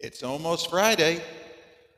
It's 0.00 0.22
almost 0.22 0.70
Friday. 0.70 1.20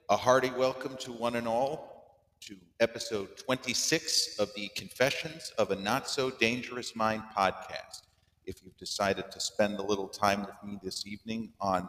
A 0.09 0.17
hearty 0.17 0.51
welcome 0.57 0.97
to 1.01 1.13
one 1.13 1.37
and 1.37 1.47
all 1.47 2.17
to 2.41 2.57
episode 2.81 3.37
26 3.37 4.39
of 4.39 4.49
the 4.57 4.69
Confessions 4.75 5.53
of 5.59 5.71
a 5.71 5.77
Not 5.77 6.09
So 6.09 6.31
Dangerous 6.31 6.97
Mind 6.97 7.23
podcast. 7.37 8.05
If 8.47 8.65
you've 8.65 8.79
decided 8.79 9.31
to 9.31 9.39
spend 9.39 9.79
a 9.79 9.83
little 9.83 10.09
time 10.09 10.41
with 10.41 10.55
me 10.65 10.79
this 10.83 11.07
evening 11.07 11.53
on 11.61 11.83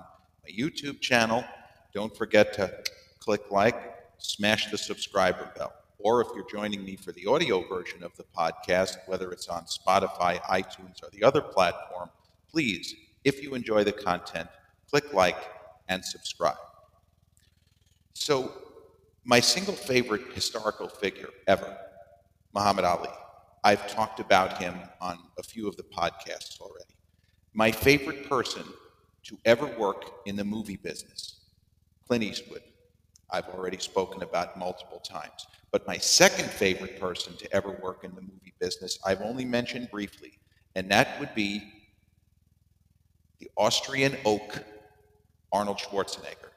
my 0.44 0.54
YouTube 0.54 1.00
channel, 1.00 1.46
don't 1.94 2.14
forget 2.14 2.52
to 2.56 2.84
click 3.22 3.50
like, 3.50 3.96
smash 4.18 4.70
the 4.70 4.78
subscriber 4.78 5.50
bell. 5.56 5.72
Or 6.00 6.20
if 6.20 6.28
you're 6.36 6.50
joining 6.52 6.84
me 6.84 6.98
for 6.98 7.14
the 7.14 7.26
audio 7.26 7.66
version 7.70 8.04
of 8.04 8.14
the 8.18 8.26
podcast, 8.38 8.98
whether 9.06 9.32
it's 9.32 9.48
on 9.48 9.64
Spotify, 9.64 10.42
iTunes, 10.42 11.02
or 11.02 11.10
the 11.14 11.24
other 11.24 11.42
platform, 11.42 12.10
please, 12.52 12.96
if 13.24 13.42
you 13.42 13.56
enjoy 13.56 13.86
the 13.86 13.94
content, 13.94 14.50
click 14.90 15.14
like 15.14 15.38
and 15.92 16.04
subscribe. 16.04 16.56
So, 18.14 18.52
my 19.26 19.42
single 19.42 19.76
favorite 19.76 20.34
historical 20.34 20.88
figure 20.88 21.30
ever, 21.48 21.78
Muhammad 22.54 22.86
Ali. 22.86 23.10
I've 23.64 23.86
talked 23.88 24.20
about 24.20 24.58
him 24.58 24.74
on 25.02 25.20
a 25.38 25.44
few 25.44 25.68
of 25.68 25.76
the 25.76 25.84
podcasts 25.84 26.60
already. 26.60 26.96
My 27.54 27.72
favorite 27.72 28.28
person 28.28 28.64
to 29.26 29.38
ever 29.46 29.68
work 29.78 30.06
in 30.26 30.36
the 30.36 30.46
movie 30.46 30.78
business, 30.78 31.42
Clint 32.08 32.24
Eastwood. 32.24 32.64
I've 33.30 33.50
already 33.50 33.78
spoken 33.78 34.24
about 34.24 34.58
multiple 34.58 35.00
times. 35.00 35.46
But 35.72 35.86
my 35.86 35.98
second 35.98 36.50
favorite 36.50 37.00
person 37.00 37.36
to 37.38 37.54
ever 37.54 37.72
work 37.84 38.04
in 38.04 38.16
the 38.16 38.22
movie 38.22 38.54
business, 38.60 38.98
I've 39.06 39.22
only 39.22 39.46
mentioned 39.46 39.90
briefly, 39.92 40.40
and 40.76 40.90
that 40.90 41.20
would 41.20 41.36
be 41.36 41.62
the 43.40 43.50
Austrian 43.58 44.16
oak, 44.26 44.64
Arnold 45.52 45.78
Schwarzenegger. 45.78 46.52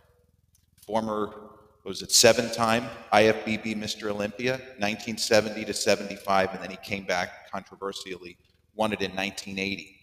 Former, 0.87 1.51
was 1.85 2.02
it 2.02 2.12
seven 2.12 2.52
time 2.52 2.85
IFBB 3.13 3.77
Mr. 3.77 4.10
Olympia, 4.10 4.52
1970 4.79 5.65
to 5.65 5.74
75, 5.74 6.55
and 6.55 6.63
then 6.63 6.71
he 6.71 6.77
came 6.79 7.05
back 7.05 7.51
controversially, 7.51 8.37
won 8.74 8.93
it 8.93 9.01
in 9.01 9.10
1980. 9.13 9.96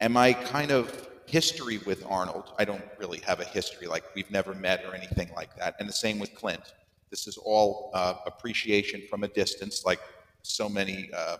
And 0.00 0.12
my 0.12 0.32
kind 0.32 0.70
of 0.70 1.08
history 1.26 1.78
with 1.78 2.04
Arnold? 2.08 2.52
I 2.58 2.64
don't 2.64 2.84
really 2.98 3.18
have 3.20 3.40
a 3.40 3.44
history, 3.44 3.86
like 3.86 4.04
we've 4.14 4.30
never 4.30 4.54
met 4.54 4.84
or 4.84 4.94
anything 4.94 5.30
like 5.34 5.56
that. 5.56 5.74
And 5.78 5.88
the 5.88 5.92
same 5.92 6.18
with 6.18 6.34
Clint. 6.34 6.74
This 7.10 7.26
is 7.26 7.36
all 7.38 7.90
uh, 7.94 8.14
appreciation 8.26 9.02
from 9.08 9.24
a 9.24 9.28
distance, 9.28 9.84
like 9.84 10.00
so 10.42 10.68
many, 10.68 11.10
uh, 11.16 11.38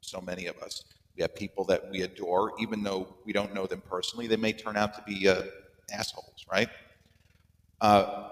so 0.00 0.20
many 0.20 0.46
of 0.46 0.58
us. 0.58 0.84
We 1.20 1.24
have 1.24 1.36
people 1.36 1.64
that 1.66 1.90
we 1.90 2.00
adore, 2.00 2.54
even 2.58 2.82
though 2.82 3.14
we 3.26 3.34
don't 3.34 3.52
know 3.52 3.66
them 3.66 3.82
personally. 3.82 4.26
They 4.26 4.38
may 4.38 4.54
turn 4.54 4.78
out 4.78 4.94
to 4.94 5.02
be 5.02 5.28
uh, 5.28 5.42
assholes, 5.92 6.46
right? 6.50 6.70
Uh, 7.82 8.30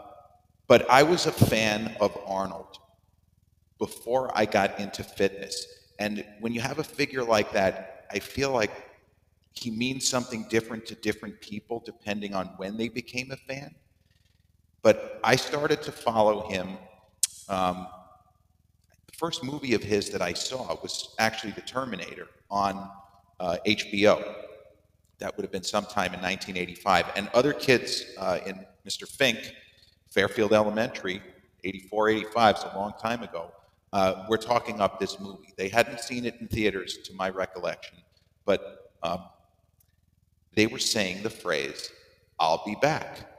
but 0.68 0.88
I 0.88 1.02
was 1.02 1.26
a 1.26 1.32
fan 1.32 1.94
of 2.00 2.18
Arnold 2.26 2.78
before 3.78 4.30
I 4.34 4.46
got 4.46 4.80
into 4.80 5.04
fitness. 5.04 5.66
And 5.98 6.24
when 6.40 6.54
you 6.54 6.62
have 6.62 6.78
a 6.78 6.82
figure 6.82 7.22
like 7.22 7.52
that, 7.52 8.06
I 8.10 8.20
feel 8.20 8.52
like 8.52 8.70
he 9.52 9.70
means 9.70 10.08
something 10.08 10.46
different 10.48 10.86
to 10.86 10.94
different 10.94 11.42
people 11.42 11.82
depending 11.84 12.34
on 12.34 12.46
when 12.56 12.78
they 12.78 12.88
became 12.88 13.32
a 13.32 13.36
fan. 13.36 13.74
But 14.80 15.20
I 15.22 15.36
started 15.36 15.82
to 15.82 15.92
follow 15.92 16.48
him. 16.48 16.78
Um, 17.50 17.86
first 19.18 19.42
movie 19.42 19.74
of 19.74 19.82
his 19.82 20.10
that 20.10 20.22
I 20.22 20.32
saw 20.32 20.78
was 20.80 21.14
actually 21.18 21.52
The 21.52 21.60
Terminator 21.62 22.28
on 22.50 22.88
uh, 23.40 23.56
HBO. 23.66 24.36
That 25.18 25.36
would 25.36 25.42
have 25.42 25.50
been 25.50 25.64
sometime 25.64 26.14
in 26.14 26.20
1985. 26.20 27.06
And 27.16 27.28
other 27.34 27.52
kids 27.52 28.04
uh, 28.16 28.38
in 28.46 28.64
Mr. 28.86 29.08
Fink, 29.08 29.52
Fairfield 30.10 30.52
Elementary, 30.52 31.20
84, 31.64 32.08
85, 32.10 32.54
it's 32.54 32.64
a 32.64 32.78
long 32.78 32.92
time 33.02 33.24
ago, 33.24 33.52
uh, 33.92 34.24
were 34.28 34.38
talking 34.38 34.80
up 34.80 35.00
this 35.00 35.18
movie. 35.18 35.52
They 35.56 35.68
hadn't 35.68 36.00
seen 36.00 36.24
it 36.24 36.36
in 36.40 36.46
theaters, 36.46 36.98
to 37.04 37.14
my 37.14 37.28
recollection, 37.28 37.96
but 38.44 38.92
um, 39.02 39.24
they 40.54 40.68
were 40.68 40.78
saying 40.78 41.24
the 41.24 41.30
phrase, 41.30 41.90
I'll 42.38 42.62
be 42.64 42.76
back. 42.80 43.37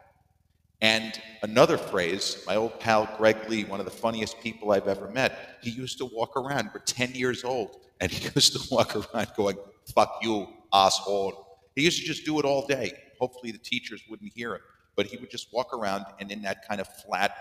And 0.82 1.20
another 1.44 1.78
phrase, 1.78 2.42
my 2.48 2.56
old 2.56 2.80
pal 2.80 3.10
Greg 3.18 3.50
Lee, 3.50 3.66
one 3.66 3.80
of 3.80 3.86
the 3.86 3.92
funniest 3.92 4.40
people 4.40 4.72
I've 4.72 4.88
ever 4.88 5.10
met, 5.10 5.58
he 5.62 5.70
used 5.70 5.98
to 5.98 6.06
walk 6.06 6.38
around, 6.38 6.72
we're 6.74 6.80
10 6.80 7.16
years 7.16 7.44
old, 7.44 7.82
and 8.00 8.10
he 8.12 8.30
used 8.36 8.54
to 8.54 8.74
walk 8.74 8.96
around 8.96 9.28
going, 9.36 9.58
fuck 9.94 10.20
you, 10.22 10.48
asshole. 10.72 11.60
He 11.76 11.84
used 11.84 12.00
to 12.00 12.06
just 12.06 12.26
do 12.26 12.40
it 12.40 12.46
all 12.46 12.66
day. 12.66 12.94
Hopefully 13.20 13.52
the 13.52 13.58
teachers 13.58 14.04
wouldn't 14.10 14.32
hear 14.34 14.56
him. 14.56 14.62
But 14.96 15.08
he 15.08 15.18
would 15.18 15.30
just 15.30 15.54
walk 15.54 15.74
around 15.74 16.06
and 16.20 16.32
in 16.32 16.42
that 16.44 16.68
kind 16.68 16.80
of 16.80 16.88
flat, 16.88 17.36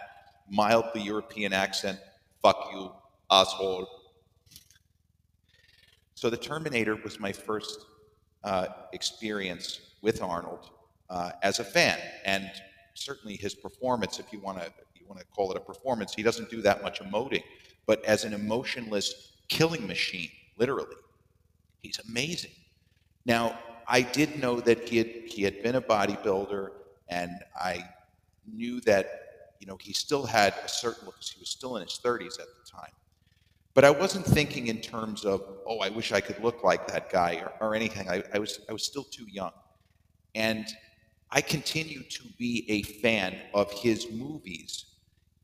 mildly 0.51 1.03
European 1.03 1.53
accent, 1.53 1.99
fuck 2.43 2.71
you, 2.73 2.91
asshole. 3.31 3.87
So 6.15 6.31
the 6.31 6.37
Terminator 6.37 6.97
was 6.97 7.21
my 7.21 7.33
first 7.33 7.87
uh, 8.43 8.67
experience 8.93 9.81
with 10.03 10.23
Arnold 10.23 10.71
uh, 11.11 11.31
as 11.43 11.61
a 11.61 11.65
fan. 11.65 11.99
And 12.25 12.51
certainly 12.99 13.37
his 13.37 13.55
performance, 13.55 14.19
if 14.19 14.33
you 14.33 14.41
want 14.41 14.59
to 14.59 14.73
you 14.95 15.07
want 15.09 15.21
to 15.21 15.27
call 15.27 15.51
it 15.51 15.57
a 15.57 15.61
performance, 15.61 16.15
he 16.15 16.23
doesn't 16.23 16.51
do 16.51 16.63
that 16.63 16.83
much 16.83 17.01
emoting, 17.01 17.43
but 17.87 18.05
as 18.05 18.25
an 18.25 18.35
emotionless 18.35 19.33
killing 19.49 19.87
machine, 19.87 20.31
literally, 20.59 20.97
he's 21.83 21.99
amazing. 22.09 22.53
Now, 23.25 23.59
I 23.87 24.03
did 24.03 24.41
know 24.41 24.61
that 24.61 24.89
he 24.89 24.99
had 24.99 25.09
he 25.27 25.43
had 25.43 25.63
been 25.63 25.77
a 25.77 25.83
bodybuilder, 25.83 26.71
and 27.09 27.33
I 27.59 27.85
knew 28.47 28.81
that 28.83 29.07
you 29.61 29.67
know 29.67 29.79
he 29.81 29.93
still 29.93 30.27
had 30.27 30.55
a 30.65 30.69
certain 30.69 31.07
because 31.07 31.31
he 31.31 31.41
was 31.41 31.51
still 31.51 31.77
in 31.77 31.83
his 31.83 32.01
30s 32.05 32.39
at 32.41 32.47
the 32.47 32.71
time. 32.71 32.93
But 33.75 33.85
I 33.85 33.91
wasn't 33.91 34.27
thinking 34.27 34.67
in 34.67 34.81
terms 34.81 35.25
of, 35.25 35.43
oh, 35.67 35.79
I 35.79 35.89
wish 35.89 36.13
I 36.13 36.21
could 36.21 36.43
look 36.43 36.65
like 36.65 36.89
that 36.89 37.11
guy 37.11 37.37
or, 37.37 37.53
or 37.69 37.75
anything. 37.75 38.09
I, 38.09 38.23
I 38.35 38.39
was 38.39 38.61
I 38.69 38.73
was 38.73 38.85
still 38.85 39.05
too 39.05 39.27
young. 39.31 39.53
And 40.35 40.67
I 41.31 41.41
continue 41.41 42.03
to 42.03 42.23
be 42.39 42.65
a 42.69 42.83
fan 42.83 43.37
of 43.53 43.71
his 43.73 44.11
movies, 44.11 44.87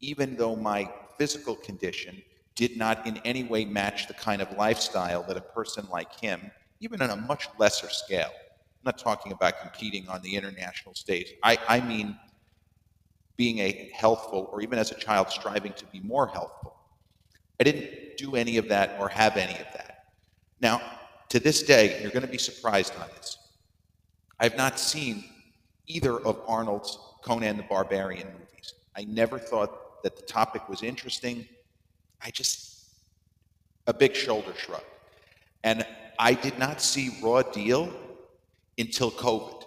even 0.01 0.37
though 0.37 0.57
my 0.57 0.91
physical 1.19 1.57
condition 1.57 2.23
did 2.55 2.77
not 2.77 3.07
in 3.07 3.19
any 3.19 3.43
way 3.43 3.65
match 3.65 4.07
the 4.07 4.15
kind 4.15 4.41
of 4.41 4.57
lifestyle 4.57 5.23
that 5.25 5.37
a 5.37 5.43
person 5.43 5.87
like 5.91 6.19
him, 6.19 6.51
even 6.81 7.03
on 7.03 7.11
a 7.11 7.17
much 7.17 7.49
lesser 7.59 7.91
scale, 7.91 8.31
I'm 8.31 8.85
not 8.87 8.99
talking 8.99 9.33
about 9.33 9.61
competing 9.61 10.09
on 10.09 10.23
the 10.23 10.35
international 10.35 10.95
stage. 10.95 11.35
I, 11.43 11.59
I 11.69 11.81
mean 11.81 12.19
being 13.37 13.59
a 13.59 13.91
healthful, 13.95 14.49
or 14.53 14.63
even 14.63 14.79
as 14.79 14.93
a 14.93 14.95
child, 14.95 15.29
striving 15.29 15.73
to 15.75 15.85
be 15.87 16.01
more 16.01 16.29
healthful. 16.29 16.77
I 17.61 17.65
didn't 17.65 18.17
do 18.17 18.37
any 18.37 18.57
of 18.59 18.69
that 18.69 18.97
or 19.01 19.09
have 19.09 19.37
any 19.37 19.55
of 19.55 19.67
that. 19.73 20.05
Now, 20.61 20.81
to 21.31 21.41
this 21.41 21.63
day, 21.63 22.01
you're 22.01 22.13
going 22.13 22.23
to 22.25 22.29
be 22.29 22.39
surprised 22.39 22.95
on 22.97 23.09
this. 23.17 23.39
I've 24.39 24.57
not 24.57 24.79
seen 24.79 25.25
either 25.87 26.19
of 26.21 26.41
Arnold's 26.47 26.99
Conan 27.23 27.57
the 27.57 27.63
Barbarian 27.65 28.29
movies. 28.29 28.75
I 28.97 29.05
never 29.05 29.39
thought 29.39 30.03
that 30.03 30.17
the 30.17 30.23
topic 30.23 30.69
was 30.69 30.83
interesting. 30.83 31.49
I 32.23 32.31
just, 32.31 32.85
a 33.87 33.95
big 33.95 34.15
shoulder 34.15 34.53
shrug. 34.57 34.83
And 35.63 35.87
I 36.19 36.35
did 36.35 36.59
not 36.59 36.81
see 36.81 37.17
Raw 37.23 37.43
Deal 37.43 37.93
until 38.79 39.11
COVID. 39.11 39.65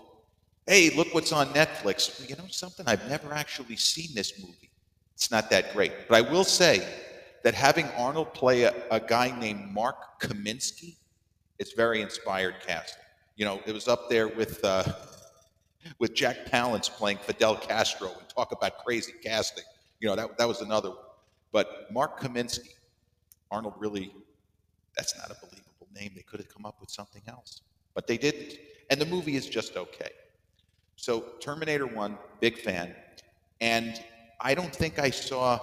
Hey, 0.67 0.91
look 0.95 1.13
what's 1.13 1.31
on 1.31 1.47
Netflix. 1.49 2.27
You 2.29 2.35
know 2.35 2.45
something? 2.49 2.85
I've 2.87 3.07
never 3.09 3.33
actually 3.33 3.77
seen 3.77 4.13
this 4.13 4.39
movie. 4.39 4.69
It's 5.15 5.31
not 5.31 5.49
that 5.49 5.73
great. 5.73 5.91
But 6.07 6.25
I 6.25 6.29
will 6.29 6.43
say 6.43 6.87
that 7.43 7.53
having 7.53 7.87
Arnold 7.97 8.33
play 8.33 8.63
a, 8.63 8.73
a 8.91 8.99
guy 8.99 9.37
named 9.39 9.71
Mark 9.71 10.19
Kaminsky, 10.21 10.97
it's 11.57 11.73
very 11.73 12.01
inspired 12.01 12.55
casting. 12.65 13.01
You 13.35 13.45
know, 13.45 13.61
it 13.65 13.71
was 13.71 13.87
up 13.87 14.09
there 14.09 14.27
with. 14.27 14.63
Uh, 14.63 14.83
with 15.99 16.13
Jack 16.13 16.45
Palance 16.45 16.89
playing 16.89 17.17
Fidel 17.17 17.55
Castro 17.55 18.09
and 18.19 18.29
talk 18.29 18.51
about 18.51 18.79
crazy 18.83 19.13
casting. 19.23 19.63
You 19.99 20.09
know, 20.09 20.15
that, 20.15 20.37
that 20.37 20.47
was 20.47 20.61
another 20.61 20.89
one. 20.89 20.99
But 21.51 21.87
Mark 21.91 22.19
Kaminsky, 22.19 22.69
Arnold 23.51 23.75
really, 23.77 24.13
that's 24.95 25.17
not 25.17 25.31
a 25.31 25.35
believable 25.39 25.87
name. 25.95 26.11
They 26.15 26.21
could 26.23 26.39
have 26.39 26.49
come 26.53 26.65
up 26.65 26.79
with 26.79 26.89
something 26.89 27.21
else. 27.27 27.61
But 27.93 28.07
they 28.07 28.17
didn't. 28.17 28.59
And 28.89 29.01
the 29.01 29.05
movie 29.05 29.35
is 29.35 29.47
just 29.47 29.75
okay. 29.75 30.11
So, 30.95 31.25
Terminator 31.39 31.87
1, 31.87 32.17
big 32.39 32.57
fan. 32.59 32.95
And 33.61 34.01
I 34.41 34.53
don't 34.53 34.75
think 34.75 34.99
I 34.99 35.09
saw, 35.09 35.59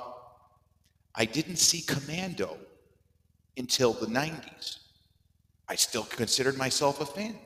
I 1.14 1.24
didn't 1.24 1.56
see 1.56 1.82
Commando 1.82 2.56
until 3.56 3.92
the 3.92 4.06
90s. 4.06 4.78
I 5.68 5.74
still 5.76 6.04
considered 6.04 6.56
myself 6.56 7.00
a 7.00 7.06
fan 7.06 7.36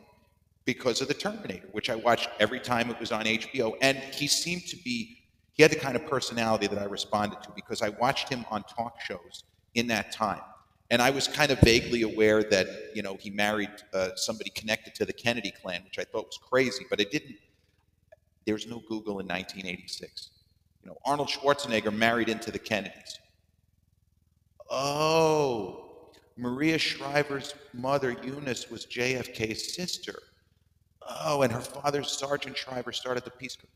because 0.69 1.01
of 1.01 1.09
the 1.09 1.15
Terminator, 1.15 1.67
which 1.73 1.89
I 1.89 1.95
watched 1.95 2.29
every 2.41 2.61
time 2.61 2.91
it 2.91 3.01
was 3.01 3.11
on 3.11 3.25
HBO. 3.25 3.73
And 3.81 3.97
he 3.97 4.27
seemed 4.27 4.67
to 4.67 4.77
be, 4.77 5.17
he 5.55 5.63
had 5.63 5.73
the 5.73 5.79
kind 5.79 5.97
of 5.97 6.05
personality 6.05 6.67
that 6.67 6.79
I 6.79 6.85
responded 6.85 7.43
to 7.45 7.49
because 7.57 7.81
I 7.81 7.89
watched 7.89 8.29
him 8.29 8.45
on 8.51 8.65
talk 8.65 9.01
shows 9.01 9.45
in 9.77 9.87
that 9.87 10.13
time. 10.13 10.43
And 10.91 11.01
I 11.01 11.09
was 11.09 11.27
kind 11.27 11.51
of 11.51 11.59
vaguely 11.61 12.03
aware 12.03 12.43
that, 12.43 12.67
you 12.95 13.01
know, 13.01 13.17
he 13.19 13.31
married 13.31 13.71
uh, 13.95 14.11
somebody 14.17 14.51
connected 14.51 14.95
to 14.97 15.07
the 15.07 15.13
Kennedy 15.15 15.55
clan, 15.63 15.85
which 15.85 15.99
I 15.99 16.05
thought 16.05 16.27
was 16.27 16.39
crazy, 16.51 16.85
but 16.91 17.01
it 17.01 17.11
didn't, 17.11 17.37
there 18.45 18.55
was 18.55 18.67
no 18.67 18.81
Google 18.91 19.21
in 19.21 19.27
1986. 19.27 20.33
You 20.83 20.91
know, 20.91 20.99
Arnold 21.07 21.31
Schwarzenegger 21.31 21.95
married 21.95 22.29
into 22.29 22.51
the 22.51 22.59
Kennedys. 22.59 23.19
Oh, 24.69 26.11
Maria 26.37 26.77
Shriver's 26.77 27.55
mother, 27.73 28.15
Eunice, 28.23 28.71
was 28.71 28.85
JFK's 28.85 29.75
sister. 29.75 30.15
Oh, 31.25 31.43
and 31.43 31.53
her 31.53 31.61
father, 31.61 32.03
Sargent 32.03 32.57
Shriver, 32.57 32.93
started 32.93 33.25
the 33.25 33.31
Peace 33.31 33.57
Corps. 33.57 33.69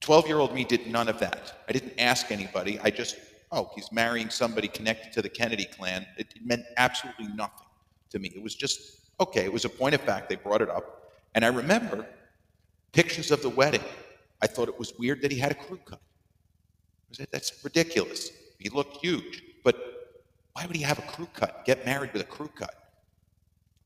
12 0.00 0.28
year 0.28 0.38
old 0.38 0.54
me 0.54 0.64
did 0.64 0.86
none 0.86 1.08
of 1.08 1.18
that. 1.20 1.64
I 1.68 1.72
didn't 1.72 1.94
ask 1.98 2.30
anybody. 2.30 2.78
I 2.80 2.90
just, 2.90 3.16
oh, 3.50 3.70
he's 3.74 3.90
marrying 3.90 4.30
somebody 4.30 4.68
connected 4.68 5.12
to 5.12 5.22
the 5.22 5.28
Kennedy 5.28 5.64
clan. 5.64 6.06
It, 6.16 6.28
it 6.36 6.46
meant 6.46 6.64
absolutely 6.76 7.28
nothing 7.28 7.66
to 8.10 8.18
me. 8.18 8.32
It 8.34 8.42
was 8.42 8.54
just, 8.54 9.10
okay, 9.20 9.44
it 9.44 9.52
was 9.52 9.64
a 9.64 9.68
point 9.68 9.94
of 9.94 10.00
fact. 10.02 10.28
They 10.28 10.36
brought 10.36 10.62
it 10.62 10.70
up. 10.70 11.12
And 11.34 11.44
I 11.44 11.48
remember 11.48 12.06
pictures 12.92 13.30
of 13.30 13.42
the 13.42 13.50
wedding. 13.50 13.82
I 14.40 14.46
thought 14.46 14.68
it 14.68 14.78
was 14.78 14.92
weird 14.98 15.20
that 15.22 15.32
he 15.32 15.38
had 15.38 15.50
a 15.50 15.56
crew 15.56 15.80
cut. 15.84 16.00
I 17.10 17.14
said, 17.14 17.28
that's 17.32 17.64
ridiculous. 17.64 18.30
He 18.58 18.68
looked 18.68 18.98
huge. 18.98 19.42
But 19.64 19.76
why 20.52 20.66
would 20.66 20.76
he 20.76 20.82
have 20.82 20.98
a 20.98 21.02
crew 21.02 21.28
cut, 21.34 21.64
get 21.64 21.84
married 21.84 22.12
with 22.12 22.22
a 22.22 22.26
crew 22.26 22.50
cut? 22.54 22.74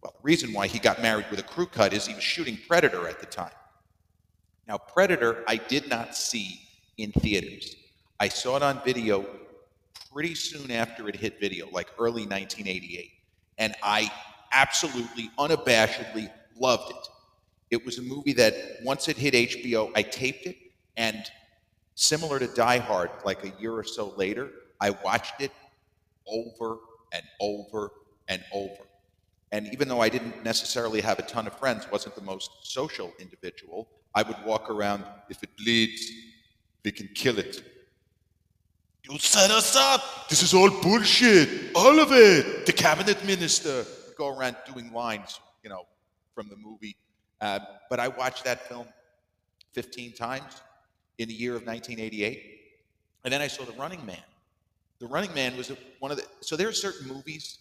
Well, 0.03 0.13
the 0.13 0.23
reason 0.23 0.53
why 0.53 0.67
he 0.67 0.79
got 0.79 1.01
married 1.01 1.27
with 1.31 1.39
a 1.39 1.45
crew 1.45 1.67
cut 1.67 1.93
is 1.93 2.07
he 2.07 2.15
was 2.15 2.25
shooting 2.25 2.59
Predator 2.69 3.07
at 3.07 3.21
the 3.21 3.27
time. 3.27 3.53
Now, 4.67 4.79
Predator, 4.79 5.45
I 5.47 5.57
did 5.57 5.89
not 5.89 6.17
see 6.17 6.61
in 6.99 7.13
theaters. 7.13 7.77
I 8.19 8.29
saw 8.29 8.57
it 8.57 8.63
on 8.63 8.83
video 8.85 9.27
pretty 10.13 10.35
soon 10.35 10.71
after 10.71 11.09
it 11.09 11.17
hit 11.17 11.41
video, 11.41 11.69
like 11.71 11.89
early 11.99 12.23
1988. 12.23 13.11
And 13.59 13.75
I 13.83 14.11
absolutely, 14.53 15.31
unabashedly 15.39 16.31
loved 16.59 16.91
it. 16.91 17.09
It 17.71 17.87
was 17.87 17.99
a 17.99 18.03
movie 18.03 18.35
that 18.35 18.55
once 18.83 19.09
it 19.09 19.17
hit 19.17 19.35
HBO, 19.35 19.91
I 19.95 20.03
taped 20.03 20.47
it, 20.47 20.57
and 20.97 21.25
similar 21.95 22.39
to 22.39 22.47
Die 22.49 22.79
Hard, 22.79 23.11
like 23.25 23.45
a 23.45 23.61
year 23.61 23.73
or 23.73 23.85
so 23.85 24.13
later, 24.17 24.51
I 24.81 24.91
watched 24.91 25.41
it 25.41 25.53
over 26.27 26.79
and 27.13 27.23
over 27.41 27.91
and 28.29 28.45
over. 28.53 28.83
And 29.53 29.69
even 29.71 29.87
though 29.87 30.01
I 30.01 30.09
didn't 30.09 30.43
necessarily 30.45 31.03
have 31.03 31.19
a 31.19 31.23
ton 31.23 31.47
of 31.47 31.57
friends, 31.59 31.87
wasn't 31.93 32.15
the 32.15 32.23
most 32.23 32.51
social 32.63 33.13
individual, 33.19 33.87
I 34.15 34.23
would 34.23 34.37
walk 34.45 34.71
around, 34.71 35.05
if 35.29 35.43
it 35.43 35.51
bleeds, 35.59 36.11
we 36.83 36.91
can 36.91 37.09
kill 37.15 37.39
it. 37.39 37.63
You 39.09 39.19
set 39.19 39.51
us 39.51 39.77
up. 39.77 40.29
This 40.29 40.43
is 40.43 40.55
all 40.55 40.71
bullshit. 40.71 41.71
All 41.75 42.01
of 42.01 42.13
it. 42.13 42.67
The 42.67 42.73
cabinet 42.73 43.25
minister. 43.27 43.85
Go 44.17 44.37
around 44.37 44.57
doing 44.73 44.93
lines, 44.93 45.41
you 45.63 45.71
know, 45.71 45.87
from 46.35 46.49
the 46.49 46.57
movie. 46.57 46.97
Uh, 47.41 47.59
but 47.91 48.01
I 48.01 48.09
watched 48.09 48.45
that 48.45 48.69
film 48.69 48.87
15 49.73 50.13
times 50.13 50.63
in 51.19 51.29
the 51.29 51.35
year 51.35 51.57
of 51.57 51.67
1988. 51.67 52.61
And 53.25 53.33
then 53.33 53.41
I 53.41 53.49
saw 53.49 53.65
The 53.65 53.73
Running 53.73 54.05
Man. 54.07 54.17
The 54.99 55.09
Running 55.09 55.35
Man 55.35 55.57
was 55.57 55.73
one 55.99 56.11
of 56.11 56.17
the. 56.17 56.25
So 56.41 56.57
there 56.57 56.69
are 56.69 56.73
certain 56.73 57.09
movies 57.09 57.59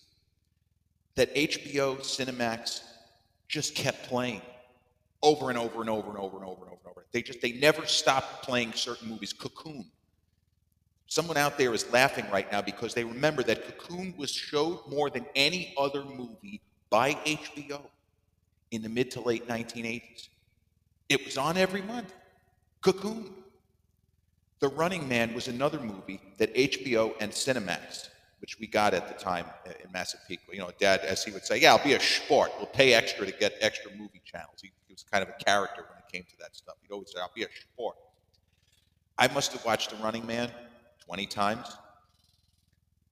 that 1.16 1.34
HBO, 1.36 2.00
Cinemax 2.00 2.82
just 3.48 3.76
kept 3.76 4.04
playing 4.04 4.42
over 5.22 5.50
and 5.50 5.58
over 5.58 5.82
and 5.82 5.90
over 5.90 6.10
and 6.10 6.18
over 6.18 6.38
and 6.38 6.46
over 6.46 6.64
and 6.64 6.72
over 6.72 6.80
and 6.84 6.92
over. 6.92 7.06
They 7.12 7.22
just 7.22 7.42
they 7.42 7.54
never 7.54 7.86
stopped 7.86 8.44
playing 8.44 8.74
certain 8.74 9.10
movies. 9.10 9.34
Cocoon. 9.34 9.86
Someone 11.08 11.36
out 11.36 11.58
there 11.58 11.74
is 11.74 11.92
laughing 11.92 12.26
right 12.32 12.50
now 12.52 12.62
because 12.62 12.94
they 12.94 13.04
remember 13.04 13.44
that 13.44 13.78
Cocoon 13.78 14.14
was 14.18 14.32
showed 14.32 14.80
more 14.88 15.10
than 15.10 15.26
any 15.36 15.74
other 15.78 16.06
movie 16.06 16.62
by 16.90 17.14
HBO 17.26 17.82
in 18.72 18.82
the 18.82 18.90
mid 18.90 19.12
to 19.12 19.22
late 19.22 19.48
1980s. 19.48 20.30
It 21.10 21.26
was 21.26 21.38
on 21.38 21.58
every 21.58 21.82
month. 21.82 22.14
Cocoon. 22.82 23.30
The 24.60 24.70
Running 24.70 25.08
Man 25.08 25.34
was 25.34 25.48
another 25.48 25.80
movie 25.80 26.22
that 26.38 26.54
HBO 26.54 27.14
and 27.20 27.32
Cinemax, 27.32 28.10
which 28.42 28.58
we 28.60 28.66
got 28.66 28.94
at 28.94 29.08
the 29.08 29.14
time 29.24 29.46
uh, 29.68 29.72
in 29.84 29.92
Massapequa, 29.92 30.54
you 30.54 30.60
know, 30.60 30.72
Dad, 30.80 31.02
as 31.02 31.24
he 31.24 31.32
would 31.32 31.46
say, 31.46 31.60
yeah, 31.60 31.72
I'll 31.72 31.84
be 31.84 31.94
a 31.94 32.00
sport. 32.00 32.52
We'll 32.58 32.66
pay 32.66 32.94
extra 32.94 33.26
to 33.26 33.32
get 33.32 33.54
extra 33.62 33.92
movie 33.92 34.22
channels. 34.26 34.58
He, 34.62 34.72
he 34.88 34.94
was 34.94 35.06
kind 35.10 35.22
of 35.22 35.30
a 35.30 35.44
character 35.44 35.84
when 35.88 36.00
it 36.00 36.12
came 36.12 36.24
to 36.24 36.38
that 36.40 36.56
stuff. 36.56 36.76
He'd 36.82 36.92
always 36.92 37.12
say, 37.14 37.22
I'll 37.22 37.32
be 37.36 37.44
a 37.44 37.48
sport. 37.74 37.96
I 39.18 39.28
must 39.28 39.54
have 39.54 39.64
watched 39.64 39.92
The 39.92 39.98
Running 39.98 40.26
Man 40.26 40.50
20 41.06 41.28
times. 41.28 41.78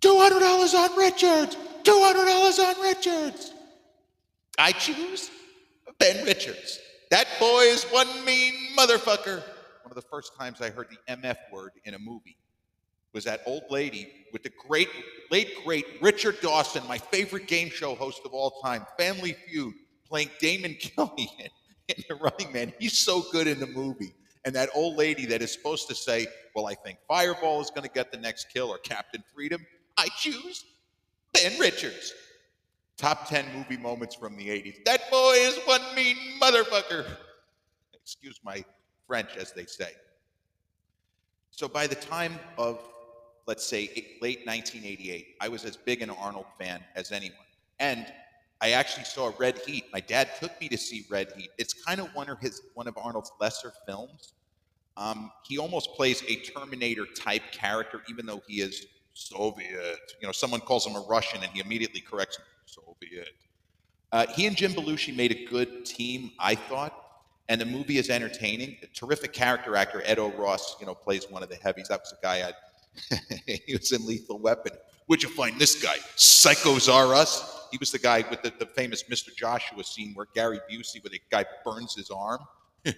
$200 0.01 0.73
on 0.73 0.97
Richards! 0.97 1.57
$200 1.83 2.59
on 2.59 2.81
Richards! 2.81 3.53
I 4.57 4.71
choose 4.71 5.29
Ben 5.99 6.25
Richards. 6.25 6.79
That 7.11 7.27
boy 7.39 7.61
is 7.61 7.83
one 7.85 8.07
mean 8.25 8.53
motherfucker. 8.75 9.43
One 9.83 9.91
of 9.91 9.95
the 9.95 10.01
first 10.01 10.35
times 10.37 10.61
I 10.61 10.69
heard 10.69 10.87
the 10.89 11.13
MF 11.13 11.37
word 11.51 11.71
in 11.85 11.93
a 11.93 11.99
movie 11.99 12.37
was 13.13 13.23
that 13.25 13.41
old 13.45 13.63
lady 13.69 14.11
with 14.31 14.43
the 14.43 14.51
great, 14.67 14.89
late 15.31 15.49
great 15.63 15.85
Richard 16.01 16.39
Dawson, 16.41 16.83
my 16.87 16.97
favorite 16.97 17.47
game 17.47 17.69
show 17.69 17.95
host 17.95 18.21
of 18.25 18.33
all 18.33 18.51
time, 18.63 18.85
Family 18.97 19.35
Feud, 19.47 19.73
playing 20.07 20.29
Damon 20.39 20.75
Killian 20.79 21.29
in, 21.39 21.95
in 21.95 22.03
The 22.07 22.15
Running 22.15 22.51
Man. 22.53 22.73
He's 22.79 22.97
so 22.97 23.23
good 23.31 23.47
in 23.47 23.59
the 23.59 23.67
movie. 23.67 24.13
And 24.45 24.55
that 24.55 24.69
old 24.73 24.95
lady 24.95 25.25
that 25.27 25.41
is 25.41 25.51
supposed 25.51 25.87
to 25.89 25.95
say, 25.95 26.27
Well, 26.55 26.67
I 26.67 26.75
think 26.75 26.99
Fireball 27.07 27.61
is 27.61 27.69
going 27.69 27.83
to 27.83 27.93
get 27.93 28.11
the 28.11 28.17
next 28.17 28.47
kill 28.53 28.69
or 28.69 28.77
Captain 28.77 29.23
Freedom, 29.33 29.65
I 29.97 30.07
choose 30.17 30.65
Ben 31.33 31.59
Richards. 31.59 32.13
Top 32.97 33.29
10 33.29 33.45
movie 33.55 33.77
moments 33.77 34.15
from 34.15 34.35
the 34.35 34.47
80s. 34.47 34.83
That 34.83 35.09
boy 35.09 35.33
is 35.37 35.57
one 35.65 35.81
mean 35.95 36.17
motherfucker. 36.41 37.05
Excuse 37.93 38.39
my 38.43 38.63
French, 39.07 39.37
as 39.37 39.53
they 39.53 39.65
say. 39.65 39.91
So 41.51 41.67
by 41.67 41.87
the 41.87 41.95
time 41.95 42.39
of, 42.57 42.81
let's 43.49 43.65
say, 43.65 43.89
late 44.21 44.45
1988, 44.45 45.37
I 45.41 45.49
was 45.49 45.65
as 45.65 45.75
big 45.75 46.03
an 46.03 46.11
Arnold 46.11 46.45
fan 46.59 46.83
as 46.95 47.11
anyone. 47.11 47.47
And 47.79 48.05
I 48.61 48.73
actually 48.73 49.05
saw 49.05 49.31
Red 49.39 49.57
Heat. 49.65 49.85
My 49.91 50.01
dad 50.01 50.29
took 50.39 50.51
me 50.61 50.69
to 50.69 50.77
see 50.77 51.07
Red 51.09 51.31
Heat. 51.35 51.49
It's 51.57 51.73
kind 51.73 51.99
of 51.99 52.13
one 52.13 52.29
of 52.29 52.39
his 52.39 52.61
one 52.75 52.87
of 52.87 52.95
Arnold's 52.95 53.31
lesser 53.41 53.73
films. 53.87 54.33
Um, 54.97 55.31
he 55.47 55.57
almost 55.57 55.95
plays 55.95 56.21
a 56.27 56.35
Terminator 56.35 57.07
type 57.07 57.41
character, 57.51 58.03
even 58.07 58.27
though 58.27 58.43
he 58.47 58.61
is 58.61 58.85
Soviet. 59.13 60.13
You 60.21 60.27
know, 60.27 60.31
someone 60.31 60.59
calls 60.59 60.85
him 60.85 60.95
a 60.95 61.03
Russian, 61.09 61.41
and 61.41 61.51
he 61.51 61.59
immediately 61.59 62.01
corrects 62.01 62.37
him, 62.37 62.45
Soviet. 62.67 63.29
Uh, 64.11 64.27
he 64.27 64.45
and 64.45 64.55
Jim 64.55 64.73
Belushi 64.73 65.15
made 65.15 65.31
a 65.31 65.45
good 65.45 65.85
team, 65.85 66.33
I 66.37 66.53
thought, 66.53 66.93
and 67.47 67.59
the 67.59 67.65
movie 67.65 67.97
is 67.97 68.11
entertaining. 68.11 68.77
A 68.83 68.87
terrific 68.87 69.33
character 69.33 69.75
actor, 69.75 70.03
Ed 70.05 70.19
O'Ross, 70.19 70.75
you 70.79 70.85
know, 70.85 70.93
plays 70.93 71.31
one 71.31 71.41
of 71.41 71.49
the 71.49 71.55
heavies. 71.55 71.87
That 71.87 72.01
was 72.01 72.13
a 72.13 72.21
guy 72.21 72.47
I. 72.47 72.53
he 73.45 73.75
was 73.75 73.91
in 73.91 74.05
Lethal 74.05 74.39
Weapon. 74.39 74.73
Where'd 75.05 75.23
you 75.23 75.29
find 75.29 75.59
this 75.59 75.81
guy? 75.81 75.97
Psychos 76.15 76.91
are 76.91 77.13
us. 77.13 77.67
He 77.71 77.77
was 77.77 77.91
the 77.91 77.99
guy 77.99 78.23
with 78.29 78.41
the, 78.41 78.53
the 78.59 78.65
famous 78.65 79.03
Mr. 79.03 79.35
Joshua 79.35 79.83
scene 79.83 80.13
where 80.13 80.27
Gary 80.33 80.59
Busey, 80.69 81.03
where 81.03 81.09
the 81.09 81.21
guy 81.29 81.45
burns 81.65 81.95
his 81.95 82.09
arm. 82.09 82.39
yeah, 82.85 82.93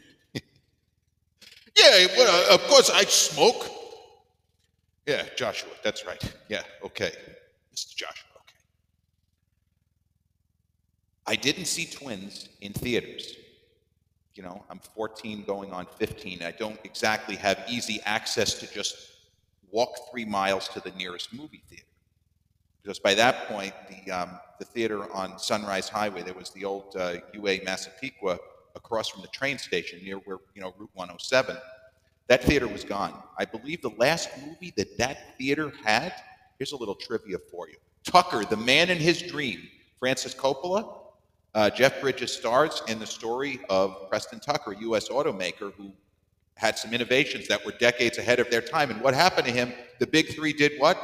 well, 1.76 2.52
uh, 2.52 2.56
of 2.56 2.62
course 2.68 2.90
I 2.90 3.04
smoke. 3.06 3.70
Yeah, 5.06 5.24
Joshua, 5.36 5.72
that's 5.84 6.06
right. 6.06 6.22
Yeah, 6.48 6.64
okay. 6.84 7.12
Mr. 7.74 7.96
Joshua, 7.96 8.30
okay. 8.38 8.56
I 11.28 11.36
didn't 11.36 11.66
see 11.66 11.86
twins 11.86 12.50
in 12.62 12.74
theaters. 12.74 13.36
You 14.36 14.44
know, 14.44 14.64
I'm 14.70 14.80
14 14.80 15.44
going 15.44 15.72
on 15.72 15.86
15. 15.86 16.42
I 16.42 16.52
don't 16.52 16.80
exactly 16.84 17.36
have 17.36 17.64
easy 17.70 18.00
access 18.06 18.54
to 18.56 18.74
just 18.74 19.11
walk 19.72 19.90
three 20.12 20.26
miles 20.26 20.68
to 20.70 20.80
the 20.80 20.92
nearest 20.92 21.34
movie 21.34 21.64
theater. 21.70 21.86
Because 22.84 23.00
by 23.00 23.14
that 23.14 23.48
point, 23.48 23.74
the, 23.90 24.12
um, 24.12 24.40
the 24.60 24.66
theater 24.66 25.12
on 25.14 25.38
Sunrise 25.38 25.88
Highway, 25.88 26.24
there 26.24 26.34
was 26.34 26.50
the 26.52 26.66
old 26.66 26.96
uh, 26.96 27.16
UA 27.34 27.60
Massapequa 27.64 28.40
across 28.76 29.10
from 29.10 29.22
the 29.22 29.28
train 29.28 29.58
station 29.58 30.00
near 30.04 30.18
where, 30.18 30.38
you 30.56 30.62
know, 30.62 30.74
Route 30.78 30.90
107. 30.94 31.58
That 32.28 32.44
theater 32.44 32.68
was 32.68 32.84
gone. 32.84 33.22
I 33.38 33.46
believe 33.46 33.82
the 33.82 33.92
last 33.98 34.30
movie 34.46 34.74
that 34.78 34.98
that 34.98 35.38
theater 35.38 35.72
had, 35.84 36.14
here's 36.58 36.72
a 36.72 36.78
little 36.78 36.96
trivia 36.96 37.38
for 37.52 37.68
you 37.70 37.76
Tucker, 38.04 38.44
the 38.46 38.58
man 38.58 38.90
in 38.90 38.98
his 38.98 39.22
dream, 39.22 39.68
Francis 40.00 40.34
Coppola. 40.34 40.98
Uh, 41.54 41.70
Jeff 41.70 42.00
Bridges 42.00 42.32
stars 42.32 42.82
in 42.88 42.98
the 42.98 43.06
story 43.06 43.60
of 43.70 44.10
Preston 44.10 44.40
Tucker, 44.40 44.74
U.S. 44.80 45.10
automaker 45.10 45.74
who 45.74 45.92
had 46.56 46.78
some 46.78 46.94
innovations 46.94 47.48
that 47.48 47.66
were 47.66 47.72
decades 47.72 48.18
ahead 48.18 48.40
of 48.40 48.50
their 48.50 48.62
time. 48.62 48.92
And 48.92 49.02
what 49.02 49.14
happened 49.14 49.48
to 49.48 49.54
him? 49.54 49.74
The 50.00 50.08
big 50.08 50.34
three 50.36 50.54
did 50.54 50.74
what? 50.80 50.98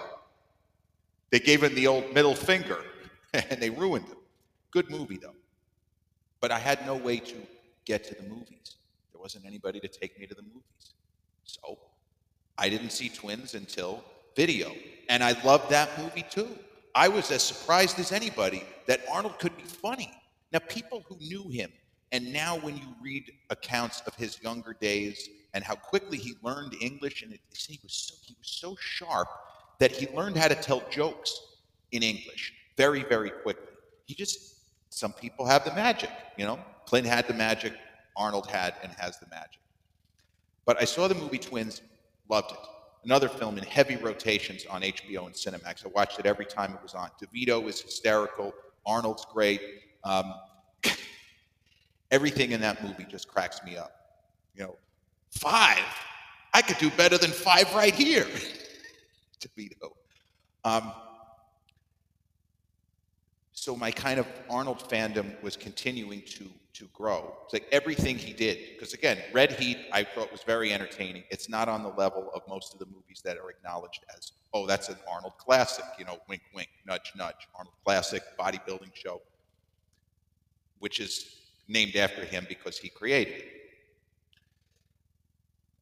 They 1.31 1.39
gave 1.39 1.63
him 1.63 1.75
the 1.75 1.87
old 1.87 2.13
middle 2.13 2.35
finger 2.35 2.83
and 3.33 3.61
they 3.61 3.69
ruined 3.69 4.07
him. 4.07 4.17
Good 4.71 4.89
movie, 4.89 5.17
though. 5.17 5.35
But 6.39 6.51
I 6.51 6.59
had 6.59 6.85
no 6.85 6.95
way 6.95 7.17
to 7.17 7.35
get 7.85 8.03
to 8.05 8.15
the 8.15 8.23
movies. 8.23 8.75
There 9.11 9.21
wasn't 9.21 9.45
anybody 9.45 9.79
to 9.79 9.87
take 9.87 10.19
me 10.19 10.27
to 10.27 10.35
the 10.35 10.43
movies. 10.43 10.93
So 11.43 11.79
I 12.57 12.69
didn't 12.69 12.91
see 12.91 13.09
Twins 13.09 13.55
until 13.55 14.03
video. 14.35 14.71
And 15.09 15.23
I 15.23 15.41
loved 15.43 15.69
that 15.71 15.89
movie 15.99 16.25
too. 16.29 16.49
I 16.93 17.07
was 17.07 17.31
as 17.31 17.43
surprised 17.43 17.99
as 17.99 18.11
anybody 18.11 18.63
that 18.87 19.01
Arnold 19.11 19.39
could 19.39 19.55
be 19.55 19.63
funny. 19.63 20.11
Now, 20.51 20.59
people 20.59 21.03
who 21.07 21.17
knew 21.19 21.49
him 21.49 21.71
And 22.13 22.31
now, 22.31 22.57
when 22.57 22.77
you 22.77 22.87
read 23.01 23.31
accounts 23.49 24.01
of 24.07 24.15
his 24.15 24.41
younger 24.41 24.73
days 24.79 25.29
and 25.57 25.65
how 25.65 25.73
quickly 25.73 26.19
he 26.19 26.35
learned 26.43 26.75
English, 26.79 27.23
and 27.23 27.33
it, 27.33 27.39
he 27.51 27.79
was 27.81 27.91
so 27.91 28.15
he 28.21 28.35
was 28.37 28.47
so 28.47 28.77
sharp 28.79 29.27
that 29.79 29.91
he 29.91 30.07
learned 30.15 30.37
how 30.37 30.47
to 30.47 30.53
tell 30.53 30.83
jokes 30.91 31.31
in 31.91 32.03
English 32.03 32.53
very, 32.77 33.03
very 33.03 33.31
quickly. 33.31 33.73
He 34.05 34.13
just 34.13 34.57
some 34.89 35.11
people 35.11 35.47
have 35.47 35.65
the 35.65 35.73
magic, 35.73 36.11
you 36.37 36.45
know. 36.45 36.59
Clint 36.85 37.07
had 37.07 37.27
the 37.27 37.33
magic, 37.33 37.73
Arnold 38.15 38.45
had 38.45 38.75
and 38.83 38.91
has 38.93 39.17
the 39.17 39.25
magic. 39.31 39.59
But 40.67 40.79
I 40.79 40.85
saw 40.85 41.07
the 41.07 41.15
movie 41.15 41.39
Twins, 41.39 41.81
loved 42.29 42.51
it. 42.51 42.59
Another 43.03 43.27
film 43.27 43.57
in 43.57 43.63
heavy 43.63 43.95
rotations 43.95 44.67
on 44.69 44.83
HBO 44.83 45.25
and 45.25 45.33
Cinemax. 45.33 45.85
I 45.85 45.89
watched 45.89 46.19
it 46.19 46.27
every 46.27 46.45
time 46.45 46.73
it 46.73 46.83
was 46.83 46.93
on. 46.93 47.09
DeVito 47.19 47.67
is 47.67 47.81
hysterical. 47.81 48.53
Arnold's 48.85 49.25
great. 49.33 49.61
Um, 50.03 50.35
everything 52.11 52.51
in 52.51 52.61
that 52.61 52.83
movie 52.83 53.07
just 53.09 53.27
cracks 53.27 53.63
me 53.65 53.75
up. 53.75 53.91
You 54.53 54.63
know, 54.63 54.75
five. 55.37 55.83
I 56.53 56.61
could 56.61 56.77
do 56.77 56.89
better 56.91 57.17
than 57.17 57.31
five 57.31 57.73
right 57.75 57.93
here. 57.93 58.27
DeVito. 59.39 59.91
Um, 60.63 60.91
so 63.53 63.75
my 63.75 63.91
kind 63.91 64.19
of 64.19 64.27
Arnold 64.49 64.79
fandom 64.89 65.41
was 65.41 65.55
continuing 65.55 66.21
to 66.23 66.49
to 66.77 66.87
grow. 66.93 67.35
It's 67.45 67.53
like 67.53 67.65
everything 67.71 68.17
he 68.19 68.33
did, 68.33 68.59
because 68.73 68.93
again, 68.93 69.17
Red 69.33 69.53
Heat 69.53 69.77
I 69.91 70.03
thought 70.03 70.31
was 70.31 70.43
very 70.43 70.71
entertaining. 70.71 71.23
It's 71.31 71.49
not 71.49 71.67
on 71.67 71.81
the 71.81 71.89
level 71.89 72.29
of 72.35 72.43
most 72.47 72.71
of 72.73 72.79
the 72.79 72.85
movies 72.85 73.21
that 73.23 73.37
are 73.37 73.49
acknowledged 73.49 74.05
as, 74.15 74.33
oh, 74.53 74.67
that's 74.67 74.87
an 74.89 74.97
Arnold 75.11 75.33
classic, 75.39 75.85
you 75.97 76.05
know, 76.05 76.19
wink, 76.29 76.43
wink, 76.53 76.69
nudge, 76.85 77.13
nudge, 77.15 77.47
Arnold 77.55 77.73
classic 77.83 78.21
bodybuilding 78.39 78.93
show, 78.93 79.21
which 80.77 80.99
is 80.99 81.37
named 81.67 81.95
after 81.95 82.23
him 82.23 82.45
because 82.47 82.77
he 82.77 82.89
created 82.89 83.37
it. 83.37 83.56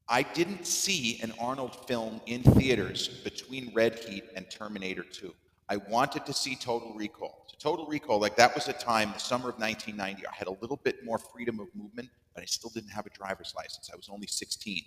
I 0.08 0.22
didn't 0.22 0.66
see 0.66 1.20
an 1.24 1.34
Arnold 1.40 1.88
film 1.88 2.22
in 2.28 2.44
theaters 2.44 3.08
between 3.24 3.72
Red 3.74 3.96
Heat 3.96 4.24
and 4.36 4.50
Terminator 4.50 5.04
2. 5.04 5.34
I 5.68 5.78
wanted 5.78 6.28
to 6.28 6.34
see 6.34 6.56
Total 6.56 6.94
Recall. 6.94 7.46
So 7.48 7.56
Total 7.58 7.88
Recall, 7.88 8.20
like 8.20 8.36
that 8.36 8.54
was 8.54 8.68
a 8.68 8.74
time, 8.74 9.12
the 9.14 9.20
summer 9.20 9.50
of 9.50 9.58
1990, 9.58 10.28
I 10.28 10.32
had 10.32 10.48
a 10.48 10.56
little 10.62 10.80
bit 10.84 11.04
more 11.04 11.18
freedom 11.18 11.60
of 11.60 11.68
movement, 11.74 12.10
but 12.36 12.44
I 12.44 12.46
still 12.46 12.70
didn't 12.70 12.92
have 12.92 13.08
a 13.08 13.10
driver's 13.10 13.54
license. 13.58 13.90
I 13.92 13.96
was 13.96 14.08
only 14.10 14.28
16. 14.28 14.84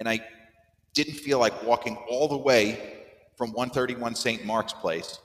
And 0.00 0.08
I 0.08 0.18
didn't 0.94 1.14
feel 1.14 1.38
like 1.38 1.62
walking 1.62 1.96
all 2.08 2.26
the 2.26 2.36
way 2.36 3.04
from 3.36 3.52
131 3.52 4.16
St. 4.16 4.44
Mark's 4.44 4.72
Place 4.72 5.20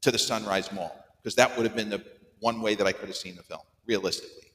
to 0.00 0.10
the 0.10 0.18
Sunrise 0.18 0.72
Mall, 0.72 1.04
because 1.22 1.36
that 1.36 1.56
would 1.56 1.64
have 1.64 1.76
been 1.76 1.90
the 1.90 2.02
one 2.40 2.60
way 2.60 2.74
that 2.74 2.86
I 2.86 2.92
could 2.92 3.06
have 3.06 3.16
seen 3.16 3.36
the 3.36 3.42
film, 3.44 3.60
realistically. 3.86 4.51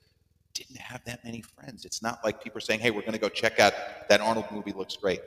Didn't 0.58 0.78
have 0.78 1.06
that 1.06 1.24
many 1.24 1.42
friends. 1.42 1.86
It's 1.86 2.02
not 2.02 2.26
like 2.26 2.44
people 2.44 2.58
are 2.58 2.62
saying, 2.62 2.80
hey, 2.80 2.90
we're 2.90 3.02
going 3.02 3.14
to 3.14 3.20
go 3.20 3.30
check 3.30 3.60
out 3.60 3.74
that 4.10 4.22
Arnold 4.22 4.48
movie, 4.52 4.72
looks 4.72 4.98
great. 4.98 5.22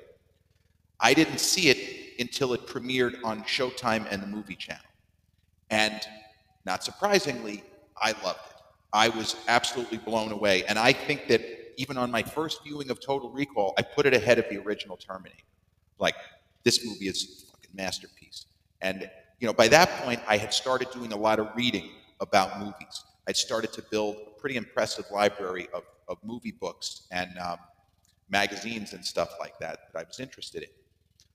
I 0.99 1.15
didn't 1.15 1.39
see 1.39 1.69
it 1.69 2.19
until 2.19 2.53
it 2.53 2.67
premiered 2.67 3.15
on 3.23 3.45
Showtime 3.45 4.09
and 4.11 4.21
the 4.21 4.27
Movie 4.27 4.57
Channel. 4.57 4.83
And 5.71 6.01
not 6.67 6.83
surprisingly, 6.83 7.63
I 7.97 8.11
loved 8.25 8.41
it. 8.51 8.57
I 8.93 9.09
was 9.11 9.37
absolutely 9.47 9.99
blown 9.99 10.33
away. 10.33 10.65
And 10.65 10.81
I 10.81 10.93
think 10.93 11.29
that 11.29 11.43
even 11.77 11.97
on 11.97 12.11
my 12.11 12.25
first 12.25 12.65
viewing 12.65 12.91
of 12.91 13.01
Total 13.01 13.31
Recall, 13.31 13.73
I 13.79 13.83
put 13.83 14.07
it 14.07 14.15
ahead 14.15 14.41
of 14.41 14.47
the 14.51 14.57
original 14.59 14.97
Terminator. 14.97 15.37
Like, 16.01 16.17
this 16.65 16.85
movie 16.85 17.07
is 17.07 17.45
a 17.47 17.53
fucking 17.53 17.71
masterpiece. 17.73 18.47
And, 18.81 19.09
you 19.39 19.47
know, 19.47 19.53
by 19.53 19.69
that 19.69 19.91
point, 20.03 20.21
I 20.27 20.39
had 20.39 20.53
started 20.53 20.91
doing 20.91 21.13
a 21.13 21.17
lot 21.17 21.39
of 21.39 21.55
reading 21.55 21.89
about 22.19 22.59
movies. 22.59 23.05
I'd 23.29 23.37
started 23.37 23.73
to 23.75 23.83
build 23.91 24.17
a 24.17 24.41
pretty 24.41 24.57
impressive 24.57 25.05
library 25.13 25.69
of, 25.75 25.85
of 26.09 26.19
movie 26.25 26.53
books 26.53 27.07
and 27.11 27.31
um, 27.39 27.59
magazines 28.29 28.93
and 28.93 29.05
stuff 29.05 29.35
like 29.39 29.59
that 29.61 29.79
that 29.93 30.01
I 30.01 30.05
was 30.05 30.21
interested 30.21 30.63
in. 30.63 30.69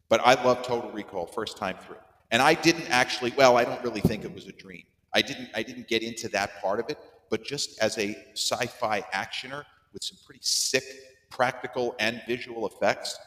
But 0.10 0.22
I 0.26 0.42
loved 0.44 0.66
Total 0.66 0.92
Recall 0.92 1.26
first 1.26 1.58
time 1.58 1.78
through. 1.86 1.98
And 2.32 2.42
I 2.42 2.54
didn't 2.54 2.90
actually, 2.90 3.34
well, 3.38 3.58
I 3.58 3.64
don't 3.64 3.84
really 3.84 4.02
think 4.02 4.24
it 4.24 4.34
was 4.34 4.48
a 4.48 4.52
dream. 4.52 4.84
I 5.14 5.22
didn't, 5.22 5.50
I 5.56 5.64
didn't 5.64 5.88
get 5.88 6.04
into 6.04 6.28
that 6.30 6.62
part 6.62 6.80
of 6.80 6.90
it, 6.90 6.98
but 7.30 7.44
just 7.44 7.82
as 7.82 7.98
a 7.98 8.16
sci 8.34 8.66
fi 8.66 9.02
actioner 9.14 9.64
with 9.94 10.04
some 10.04 10.18
pretty 10.26 10.42
sick 10.44 10.84
practical 11.30 11.96
and 12.00 12.22
visual 12.28 12.68
effects, 12.68 13.18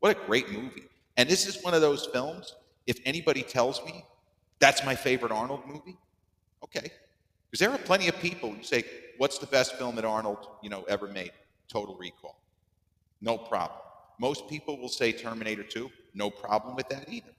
what 0.00 0.16
a 0.16 0.26
great 0.26 0.50
movie. 0.50 0.88
And 1.16 1.28
this 1.28 1.46
is 1.46 1.62
one 1.62 1.74
of 1.74 1.80
those 1.80 2.06
films, 2.06 2.54
if 2.86 2.98
anybody 3.04 3.42
tells 3.42 3.82
me 3.84 4.04
that's 4.58 4.84
my 4.84 4.94
favorite 4.94 5.32
Arnold 5.32 5.62
movie, 5.66 5.96
okay. 6.64 6.90
Because 7.50 7.60
there 7.60 7.70
are 7.70 7.78
plenty 7.78 8.08
of 8.08 8.16
people 8.18 8.52
who 8.52 8.62
say, 8.62 8.84
what's 9.18 9.38
the 9.38 9.46
best 9.46 9.76
film 9.76 9.96
that 9.96 10.04
Arnold, 10.04 10.48
you 10.62 10.70
know, 10.70 10.82
ever 10.84 11.06
made? 11.06 11.32
Total 11.68 11.96
Recall. 11.96 12.40
No 13.20 13.38
problem. 13.38 13.80
Most 14.18 14.48
people 14.48 14.78
will 14.78 14.88
say 14.88 15.12
Terminator 15.12 15.62
2, 15.62 15.90
no 16.14 16.30
problem 16.30 16.74
with 16.74 16.88
that 16.88 17.08
either. 17.08 17.32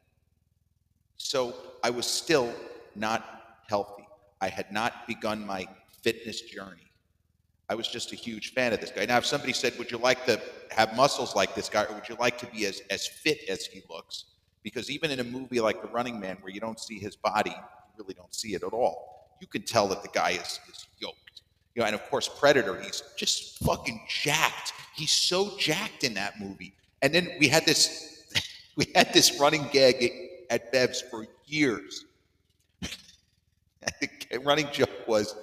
So 1.17 1.55
I 1.83 1.89
was 1.89 2.05
still 2.05 2.53
not 2.95 3.59
healthy. 3.67 4.07
I 4.39 4.49
had 4.49 4.71
not 4.71 5.07
begun 5.07 5.45
my 5.45 5.67
fitness 6.03 6.41
journey. 6.41 6.87
I 7.69 7.75
was 7.75 7.87
just 7.87 8.13
a 8.13 8.15
huge 8.15 8.53
fan 8.53 8.71
of 8.71 8.79
this 8.79 8.91
guy. 8.91 9.05
Now, 9.05 9.17
if 9.17 9.25
somebody 9.25 9.51
said, 9.51 9.77
Would 9.77 9.91
you 9.91 9.97
like 9.97 10.25
to 10.25 10.39
have 10.71 10.95
muscles 10.95 11.35
like 11.35 11.53
this 11.53 11.67
guy, 11.67 11.83
or 11.83 11.95
would 11.95 12.07
you 12.07 12.15
like 12.19 12.37
to 12.37 12.45
be 12.47 12.65
as, 12.65 12.81
as 12.89 13.07
fit 13.07 13.39
as 13.49 13.65
he 13.65 13.81
looks? 13.89 14.25
Because 14.63 14.89
even 14.89 15.11
in 15.11 15.19
a 15.19 15.23
movie 15.23 15.59
like 15.59 15.81
The 15.81 15.87
Running 15.89 16.19
Man, 16.19 16.37
where 16.41 16.51
you 16.51 16.59
don't 16.59 16.79
see 16.79 16.99
his 16.99 17.15
body, 17.15 17.51
you 17.51 18.03
really 18.03 18.13
don't 18.13 18.33
see 18.33 18.53
it 18.53 18.63
at 18.63 18.73
all, 18.73 19.16
you 19.39 19.47
can 19.47 19.61
tell 19.61 19.87
that 19.89 20.01
the 20.01 20.09
guy 20.09 20.31
is, 20.31 20.59
is 20.69 20.87
yoked. 20.99 21.41
You 21.75 21.81
know, 21.81 21.87
and 21.87 21.95
of 21.95 22.03
course, 22.09 22.27
Predator, 22.27 22.79
he's 22.81 23.03
just 23.17 23.59
fucking 23.59 24.01
jacked. 24.09 24.73
He's 24.95 25.11
so 25.11 25.57
jacked 25.57 26.03
in 26.03 26.13
that 26.15 26.39
movie. 26.39 26.73
And 27.01 27.13
then 27.13 27.29
we 27.39 27.47
had 27.47 27.65
this, 27.65 28.25
we 28.75 28.85
had 28.95 29.13
this 29.13 29.39
running 29.39 29.67
gag 29.71 30.11
at 30.49 30.71
Bev's 30.71 31.01
for 31.01 31.27
years. 31.45 32.05
the 32.81 34.39
running 34.43 34.67
joke 34.71 35.07
was 35.07 35.35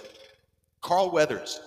Carl 0.80 1.10
Weathers. 1.10 1.60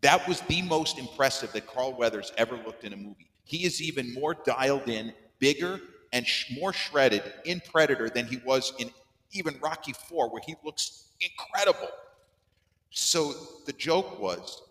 That 0.00 0.26
was 0.28 0.40
the 0.42 0.62
most 0.62 0.98
impressive 0.98 1.52
that 1.52 1.66
Carl 1.66 1.94
Weathers 1.94 2.32
ever 2.36 2.56
looked 2.56 2.84
in 2.84 2.92
a 2.92 2.96
movie. 2.96 3.28
He 3.44 3.64
is 3.64 3.82
even 3.82 4.14
more 4.14 4.34
dialed 4.34 4.88
in, 4.88 5.12
bigger, 5.38 5.80
and 6.12 6.26
sh- 6.26 6.56
more 6.58 6.72
shredded 6.72 7.22
in 7.44 7.60
Predator 7.60 8.08
than 8.08 8.26
he 8.26 8.38
was 8.44 8.72
in 8.78 8.90
even 9.32 9.58
Rocky 9.60 9.92
Four, 9.92 10.30
where 10.30 10.42
he 10.46 10.54
looks 10.64 11.07
incredible. 11.20 11.88
So 12.90 13.34
the 13.66 13.72
joke 13.72 14.20
was 14.20 14.62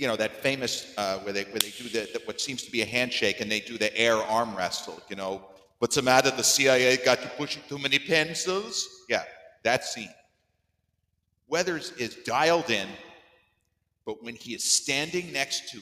you 0.00 0.06
know 0.06 0.16
that 0.16 0.42
famous 0.42 0.94
uh, 0.96 1.18
where 1.18 1.32
they 1.32 1.44
where 1.44 1.60
they 1.60 1.70
do 1.70 1.84
the, 1.84 2.08
the, 2.12 2.22
what 2.24 2.40
seems 2.40 2.62
to 2.62 2.70
be 2.70 2.80
a 2.80 2.86
handshake 2.86 3.40
and 3.40 3.50
they 3.50 3.60
do 3.60 3.76
the 3.76 3.94
air 3.96 4.16
arm 4.16 4.56
wrestle. 4.56 5.00
You 5.10 5.16
know, 5.16 5.42
what's 5.78 5.96
the 5.96 6.02
matter? 6.02 6.30
The 6.30 6.42
CIA 6.42 6.96
got 7.04 7.22
you 7.22 7.30
pushing 7.36 7.62
too 7.68 7.78
many 7.78 7.98
pencils. 7.98 9.04
Yeah, 9.08 9.24
that 9.62 9.84
scene. 9.84 10.08
Weathers 11.48 11.92
is 11.98 12.14
dialed 12.24 12.70
in, 12.70 12.88
but 14.06 14.24
when 14.24 14.36
he 14.36 14.54
is 14.54 14.64
standing 14.64 15.32
next 15.32 15.68
to 15.70 15.80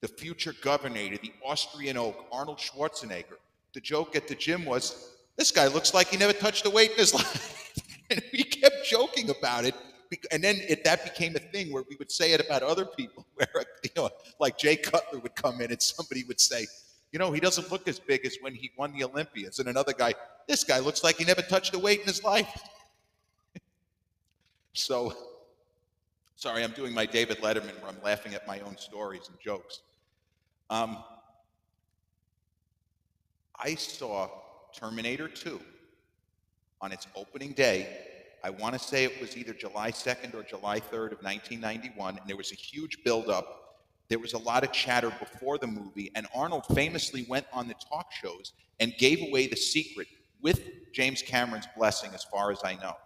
the 0.00 0.08
future 0.08 0.54
governor, 0.60 1.10
the 1.10 1.32
Austrian 1.44 1.96
oak, 1.96 2.26
Arnold 2.32 2.58
Schwarzenegger, 2.58 3.38
the 3.74 3.80
joke 3.80 4.16
at 4.16 4.26
the 4.26 4.34
gym 4.34 4.64
was, 4.64 5.10
"This 5.36 5.52
guy 5.52 5.68
looks 5.68 5.94
like 5.94 6.08
he 6.08 6.16
never 6.16 6.32
touched 6.32 6.66
a 6.66 6.70
weight 6.70 6.90
in 6.92 6.96
his 6.96 7.14
life," 7.20 7.71
and 8.12 8.22
we 8.32 8.44
kept 8.44 8.86
joking 8.86 9.30
about 9.30 9.64
it 9.64 9.74
and 10.30 10.42
then 10.42 10.56
it, 10.68 10.84
that 10.84 11.04
became 11.04 11.36
a 11.36 11.38
thing 11.38 11.72
where 11.72 11.84
we 11.88 11.96
would 11.96 12.10
say 12.10 12.32
it 12.32 12.40
about 12.40 12.62
other 12.62 12.84
people, 12.84 13.26
where 13.34 13.48
you 13.82 13.90
know, 13.96 14.10
like 14.38 14.58
Jay 14.58 14.76
Cutler 14.76 15.20
would 15.20 15.34
come 15.34 15.60
in 15.60 15.70
and 15.70 15.80
somebody 15.80 16.24
would 16.24 16.40
say, 16.40 16.66
you 17.12 17.18
know, 17.18 17.30
he 17.30 17.40
doesn't 17.40 17.70
look 17.70 17.88
as 17.88 17.98
big 17.98 18.24
as 18.24 18.38
when 18.40 18.54
he 18.54 18.70
won 18.76 18.92
the 18.92 19.04
Olympians, 19.04 19.58
and 19.58 19.68
another 19.68 19.92
guy, 19.92 20.14
this 20.48 20.64
guy 20.64 20.78
looks 20.78 21.04
like 21.04 21.16
he 21.16 21.24
never 21.24 21.42
touched 21.42 21.74
a 21.74 21.78
weight 21.78 22.00
in 22.00 22.06
his 22.06 22.24
life. 22.24 22.62
so, 24.72 25.14
sorry, 26.36 26.64
I'm 26.64 26.72
doing 26.72 26.94
my 26.94 27.06
David 27.06 27.38
Letterman 27.38 27.80
where 27.80 27.90
I'm 27.90 28.02
laughing 28.02 28.34
at 28.34 28.46
my 28.46 28.60
own 28.60 28.78
stories 28.78 29.28
and 29.28 29.38
jokes. 29.40 29.80
Um, 30.70 31.04
I 33.56 33.74
saw 33.74 34.28
Terminator 34.74 35.28
2 35.28 35.60
on 36.82 36.92
its 36.92 37.06
opening 37.16 37.52
day 37.52 37.88
I 38.44 38.50
want 38.50 38.72
to 38.72 38.78
say 38.78 39.04
it 39.04 39.20
was 39.20 39.36
either 39.36 39.52
July 39.52 39.92
2nd 39.92 40.34
or 40.34 40.42
July 40.42 40.80
3rd 40.80 41.12
of 41.12 41.22
1991, 41.22 42.18
and 42.18 42.28
there 42.28 42.36
was 42.36 42.50
a 42.50 42.56
huge 42.56 43.04
buildup. 43.04 43.76
There 44.08 44.18
was 44.18 44.32
a 44.32 44.38
lot 44.38 44.64
of 44.64 44.72
chatter 44.72 45.10
before 45.10 45.58
the 45.58 45.68
movie, 45.68 46.10
and 46.16 46.26
Arnold 46.34 46.66
famously 46.74 47.24
went 47.28 47.46
on 47.52 47.68
the 47.68 47.74
talk 47.74 48.10
shows 48.10 48.52
and 48.80 48.92
gave 48.98 49.22
away 49.22 49.46
the 49.46 49.56
secret 49.56 50.08
with 50.40 50.60
James 50.92 51.22
Cameron's 51.22 51.68
blessing, 51.76 52.10
as 52.14 52.24
far 52.24 52.50
as 52.50 52.58
I 52.64 52.74
know, 52.74 52.96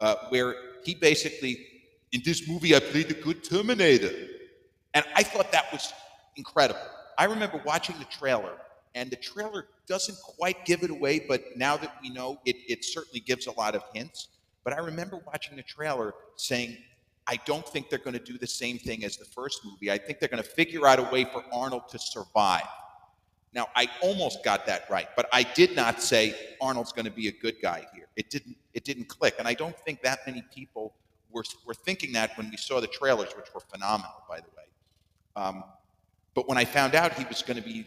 uh, 0.00 0.16
where 0.30 0.56
he 0.84 0.96
basically, 0.96 1.64
in 2.10 2.20
this 2.24 2.48
movie, 2.48 2.74
I 2.74 2.80
played 2.80 3.08
the 3.08 3.14
good 3.14 3.44
Terminator. 3.44 4.12
And 4.94 5.04
I 5.14 5.22
thought 5.22 5.52
that 5.52 5.72
was 5.72 5.92
incredible. 6.36 6.80
I 7.16 7.24
remember 7.26 7.62
watching 7.64 7.96
the 8.00 8.04
trailer, 8.06 8.56
and 8.94 9.10
the 9.10 9.16
trailer 9.16 9.66
doesn't 9.86 10.18
quite 10.20 10.64
give 10.64 10.82
it 10.82 10.90
away, 10.90 11.18
but 11.18 11.56
now 11.56 11.76
that 11.76 11.96
we 12.02 12.10
know, 12.10 12.40
it, 12.44 12.56
it 12.68 12.84
certainly 12.84 13.20
gives 13.20 13.46
a 13.46 13.52
lot 13.52 13.74
of 13.74 13.82
hints. 13.94 14.28
But 14.64 14.74
I 14.74 14.78
remember 14.78 15.20
watching 15.26 15.56
the 15.56 15.62
trailer 15.62 16.14
saying, 16.36 16.76
I 17.26 17.36
don't 17.46 17.66
think 17.66 17.88
they're 17.88 17.98
going 17.98 18.18
to 18.18 18.24
do 18.24 18.38
the 18.38 18.46
same 18.46 18.78
thing 18.78 19.04
as 19.04 19.16
the 19.16 19.24
first 19.24 19.60
movie. 19.64 19.90
I 19.90 19.98
think 19.98 20.18
they're 20.18 20.28
going 20.28 20.42
to 20.42 20.48
figure 20.48 20.86
out 20.86 20.98
a 20.98 21.04
way 21.04 21.24
for 21.24 21.44
Arnold 21.52 21.88
to 21.90 21.98
survive. 21.98 22.66
Now, 23.54 23.68
I 23.76 23.88
almost 24.02 24.42
got 24.42 24.66
that 24.66 24.86
right, 24.90 25.08
but 25.14 25.28
I 25.32 25.42
did 25.42 25.76
not 25.76 26.00
say 26.00 26.34
Arnold's 26.60 26.92
going 26.92 27.04
to 27.04 27.10
be 27.10 27.28
a 27.28 27.32
good 27.32 27.56
guy 27.60 27.86
here. 27.94 28.08
It 28.16 28.30
didn't. 28.30 28.56
It 28.72 28.84
didn't 28.84 29.08
click, 29.08 29.34
and 29.38 29.46
I 29.46 29.52
don't 29.52 29.78
think 29.80 30.02
that 30.02 30.20
many 30.26 30.42
people 30.54 30.94
were 31.30 31.44
were 31.66 31.74
thinking 31.74 32.12
that 32.12 32.36
when 32.38 32.48
we 32.50 32.56
saw 32.56 32.80
the 32.80 32.86
trailers, 32.86 33.28
which 33.36 33.52
were 33.54 33.60
phenomenal, 33.60 34.22
by 34.26 34.38
the 34.38 34.46
way. 34.56 34.64
Um, 35.36 35.64
but 36.34 36.48
when 36.48 36.56
I 36.56 36.64
found 36.64 36.94
out 36.94 37.12
he 37.12 37.24
was 37.24 37.42
going 37.42 37.58
to 37.58 37.62
be 37.62 37.86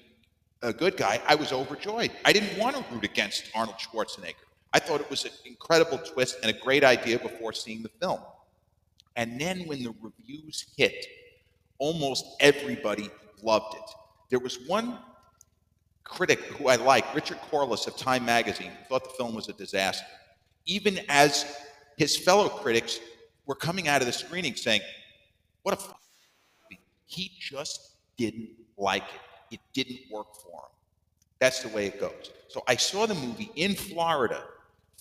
a 0.65 0.73
good 0.73 0.97
guy, 0.97 1.21
I 1.27 1.35
was 1.35 1.51
overjoyed. 1.51 2.11
I 2.23 2.33
didn't 2.33 2.57
want 2.59 2.75
to 2.75 2.85
root 2.93 3.03
against 3.03 3.49
Arnold 3.53 3.77
Schwarzenegger. 3.77 4.33
I 4.73 4.79
thought 4.79 4.99
it 4.99 5.09
was 5.09 5.25
an 5.25 5.31
incredible 5.45 5.97
twist 5.99 6.37
and 6.43 6.53
a 6.53 6.59
great 6.59 6.83
idea 6.83 7.17
before 7.19 7.53
seeing 7.53 7.81
the 7.81 7.89
film. 8.01 8.19
And 9.15 9.39
then 9.39 9.61
when 9.67 9.83
the 9.83 9.93
reviews 10.01 10.65
hit, 10.75 11.05
almost 11.77 12.25
everybody 12.39 13.09
loved 13.41 13.75
it. 13.75 13.89
There 14.29 14.39
was 14.39 14.59
one 14.67 14.97
critic 16.03 16.39
who 16.39 16.67
I 16.67 16.75
like, 16.75 17.13
Richard 17.15 17.37
Corliss 17.49 17.87
of 17.87 17.95
Time 17.95 18.25
Magazine, 18.25 18.71
who 18.71 18.85
thought 18.89 19.03
the 19.03 19.15
film 19.17 19.33
was 19.33 19.47
a 19.49 19.53
disaster. 19.53 20.05
Even 20.65 20.99
as 21.09 21.45
his 21.97 22.17
fellow 22.17 22.49
critics 22.49 22.99
were 23.45 23.55
coming 23.55 23.87
out 23.87 24.01
of 24.01 24.07
the 24.07 24.13
screening 24.13 24.55
saying, 24.55 24.81
What 25.63 25.75
a 25.75 25.81
f-. 25.81 25.93
He 27.05 27.31
just 27.39 27.95
didn't 28.17 28.49
like 28.77 29.03
it. 29.03 29.21
It 29.55 29.61
didn't 29.73 30.11
work 30.11 30.35
for 30.35 30.51
him. 30.51 30.71
That's 31.39 31.61
the 31.63 31.69
way 31.69 31.87
it 31.87 31.99
goes. 31.99 32.31
So 32.49 32.61
I 32.67 32.75
saw 32.75 33.05
the 33.05 33.15
movie 33.15 33.51
in 33.55 33.73
Florida, 33.73 34.43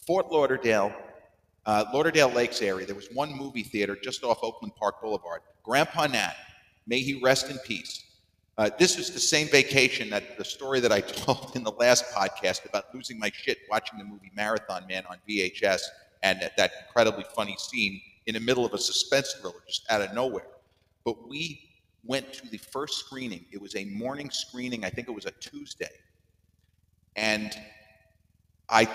Fort 0.06 0.30
Lauderdale, 0.30 0.92
uh, 1.66 1.87
Lauderdale 1.92 2.28
Lakes 2.28 2.62
area. 2.62 2.87
There 2.87 2.94
was 2.94 3.08
one 3.12 3.32
movie 3.37 3.64
theater 3.64 3.96
just 4.00 4.23
off 4.23 4.38
Oakland 4.42 4.76
Park 4.76 5.02
Boulevard. 5.02 5.40
Grandpa 5.64 6.06
Nat, 6.06 6.37
may 6.87 7.00
he 7.00 7.20
rest 7.20 7.50
in 7.50 7.58
peace. 7.64 8.04
Uh, 8.56 8.70
this 8.78 8.96
was 8.96 9.11
the 9.11 9.18
same 9.18 9.49
vacation 9.49 10.08
that 10.11 10.38
the 10.38 10.44
story 10.44 10.78
that 10.78 10.92
I 10.92 11.00
told 11.25 11.56
in 11.56 11.64
the 11.64 11.73
last 11.73 12.04
podcast 12.12 12.64
about 12.68 12.94
losing 12.94 13.18
my 13.18 13.32
shit 13.34 13.58
watching 13.68 13.99
the 13.99 14.04
movie 14.04 14.30
Marathon 14.37 14.87
Man 14.87 15.02
on 15.11 15.16
VHS 15.28 15.80
and 16.23 16.40
that, 16.40 16.56
that 16.56 16.70
incredibly 16.87 17.25
funny 17.34 17.56
scene 17.58 18.00
in 18.26 18.34
the 18.34 18.40
middle 18.40 18.64
of 18.64 18.73
a 18.73 18.78
suspense 18.78 19.34
thriller 19.40 19.62
just 19.66 19.90
out 19.90 20.00
of 20.00 20.14
nowhere. 20.14 20.46
But 21.04 21.28
we 21.28 21.73
went 22.06 22.32
to 22.34 22.49
the 22.49 22.58
first 22.58 22.99
screening. 22.99 23.44
It 23.52 23.61
was 23.61 23.75
a 23.76 23.84
morning 23.87 24.30
screening, 24.30 24.84
I 24.84 24.90
think 24.90 25.08
it 25.08 25.12
was 25.12 25.26
a 25.26 25.30
Tuesday. 25.32 25.90
And 27.16 27.52
I, 28.68 28.88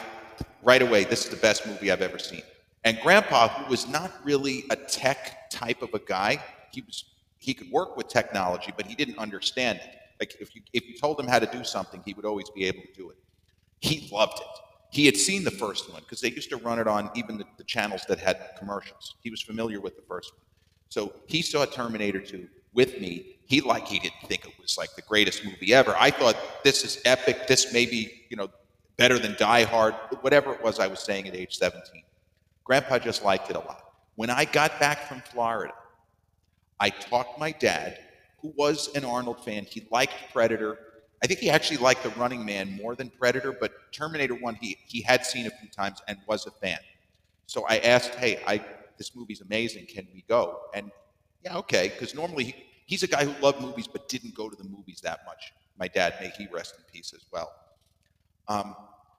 right 0.64 0.82
away, 0.82 1.06
this 1.06 1.26
is 1.26 1.30
the 1.30 1.38
best 1.38 1.66
movie 1.66 1.92
I've 1.92 2.02
ever 2.02 2.20
seen. 2.20 2.42
And 2.84 3.00
Grandpa, 3.02 3.50
who 3.50 3.70
was 3.70 3.88
not 3.88 4.12
really 4.24 4.66
a 4.70 4.76
tech 4.76 5.50
type 5.50 5.82
of 5.82 5.94
a 5.94 6.00
guy, 6.00 6.44
he 6.72 6.82
was 6.82 7.06
he 7.38 7.54
could 7.54 7.72
work 7.72 7.96
with 7.96 8.10
technology, 8.10 8.74
but 8.76 8.86
he 8.86 8.96
didn't 8.96 9.18
understand 9.18 9.80
it. 9.80 9.96
Like 10.20 10.36
if 10.42 10.56
you 10.56 10.62
if 10.74 10.88
you 10.88 10.98
told 10.98 11.20
him 11.20 11.28
how 11.28 11.40
to 11.40 11.46
do 11.46 11.64
something, 11.64 12.02
he 12.06 12.14
would 12.14 12.26
always 12.26 12.50
be 12.50 12.66
able 12.66 12.82
to 12.82 12.94
do 12.94 13.10
it. 13.10 13.18
He 13.80 14.10
loved 14.12 14.40
it. 14.40 14.60
He 14.92 15.06
had 15.06 15.16
seen 15.16 15.44
the 15.44 15.52
first 15.52 15.92
one 15.92 16.02
because 16.02 16.20
they 16.20 16.32
used 16.32 16.50
to 16.50 16.58
run 16.58 16.80
it 16.80 16.88
on 16.88 17.12
even 17.16 17.38
the, 17.38 17.46
the 17.58 17.64
channels 17.64 18.04
that 18.08 18.20
had 18.20 18.40
commercials. 18.58 19.16
He 19.22 19.30
was 19.30 19.42
familiar 19.42 19.80
with 19.80 19.96
the 19.96 20.02
first 20.02 20.34
one. 20.34 20.46
So 20.90 21.14
he 21.28 21.42
saw 21.42 21.66
Terminator 21.66 22.20
2 22.20 22.48
with 22.74 23.00
me. 23.00 23.38
He 23.46 23.62
like 23.62 23.88
he 23.88 24.00
didn't 24.00 24.22
think 24.28 24.46
it 24.46 24.54
was 24.62 24.78
like 24.78 24.96
the 24.96 25.02
greatest 25.02 25.44
movie 25.44 25.74
ever. 25.74 25.96
I 25.98 26.12
thought 26.12 26.36
this 26.64 26.84
is 26.84 27.02
epic. 27.06 27.48
This 27.48 27.74
may 27.74 27.86
be, 27.86 28.26
you 28.30 28.38
know, 28.38 28.50
better 28.98 29.18
than 29.18 29.36
Die 29.40 29.64
Hard, 29.64 29.96
whatever 30.22 30.54
it 30.54 30.62
was 30.62 30.80
I 30.80 30.88
was 30.88 31.00
saying 31.00 31.28
at 31.28 31.36
age 31.36 31.56
17. 31.56 32.04
Grandpa 32.64 33.00
just 33.00 33.24
liked 33.24 33.50
it 33.50 33.56
a 33.56 33.60
lot. 33.60 33.84
When 34.16 34.30
I 34.30 34.46
got 34.46 34.80
back 34.80 35.08
from 35.08 35.22
Florida, 35.22 35.74
I 36.80 36.90
talked 36.90 37.40
my 37.40 37.52
dad, 37.52 37.98
who 38.42 38.54
was 38.56 38.94
an 38.96 39.04
Arnold 39.04 39.44
fan. 39.44 39.64
He 39.64 39.88
liked 39.90 40.14
Predator. 40.32 40.78
I 41.24 41.28
think 41.28 41.40
he 41.40 41.50
actually 41.50 41.78
liked 41.78 42.04
The 42.04 42.10
Running 42.12 42.46
Man 42.46 42.78
more 42.82 42.96
than 42.96 43.10
Predator, 43.10 43.54
but 43.54 43.72
Terminator 43.92 44.36
1 44.36 44.56
he, 44.56 44.78
he 44.86 45.02
had 45.02 45.26
seen 45.26 45.48
a 45.48 45.50
few 45.50 45.70
times 45.70 46.02
and 46.08 46.18
was 46.28 46.46
a 46.46 46.52
fan. 46.52 46.78
So 47.48 47.66
I 47.68 47.80
asked, 47.80 48.16
hey, 48.16 48.42
I, 48.46 48.64
this 48.98 49.16
movie's 49.16 49.42
amazing. 49.42 49.88
Can 49.88 50.08
we 50.14 50.24
go? 50.30 50.60
And 50.74 50.92
yeah, 51.44 51.58
okay, 51.58 51.90
because 51.90 52.14
normally 52.14 52.46
he, 52.46 52.56
he's 52.86 53.04
a 53.04 53.08
guy 53.08 53.26
who 53.26 53.42
loved 53.42 53.62
movies 53.62 53.88
but 53.88 54.08
didn't 54.10 54.36
go 54.36 54.50
to 54.50 54.56
the 54.56 54.68
movies 54.68 55.00
that 55.04 55.22
much. 55.26 55.54
My 55.78 55.88
dad, 55.88 56.16
may 56.20 56.32
he 56.38 56.48
rest 56.52 56.76
in 56.78 56.84
peace 56.92 57.14
as 57.16 57.26
well. 57.32 57.52
Um, 58.48 58.76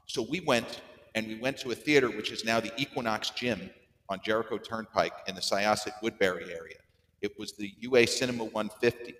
so 0.07 0.27
we 0.29 0.41
went, 0.41 0.83
and 1.15 1.27
we 1.27 1.37
went 1.37 1.59
to 1.59 1.71
a 1.71 1.75
theater 1.75 2.11
which 2.11 2.31
is 2.31 2.45
now 2.45 2.61
the 2.61 2.73
Equinox 2.81 3.31
Gym 3.31 3.71
on 4.09 4.21
Jericho 4.25 4.59
Turnpike 4.59 5.13
in 5.27 5.35
the 5.35 5.41
Syosset 5.41 5.93
Woodbury 6.03 6.53
area. 6.53 6.77
It 7.23 7.39
was 7.39 7.53
the 7.53 7.73
UA 7.79 8.07
Cinema 8.09 8.45
150, 8.45 9.15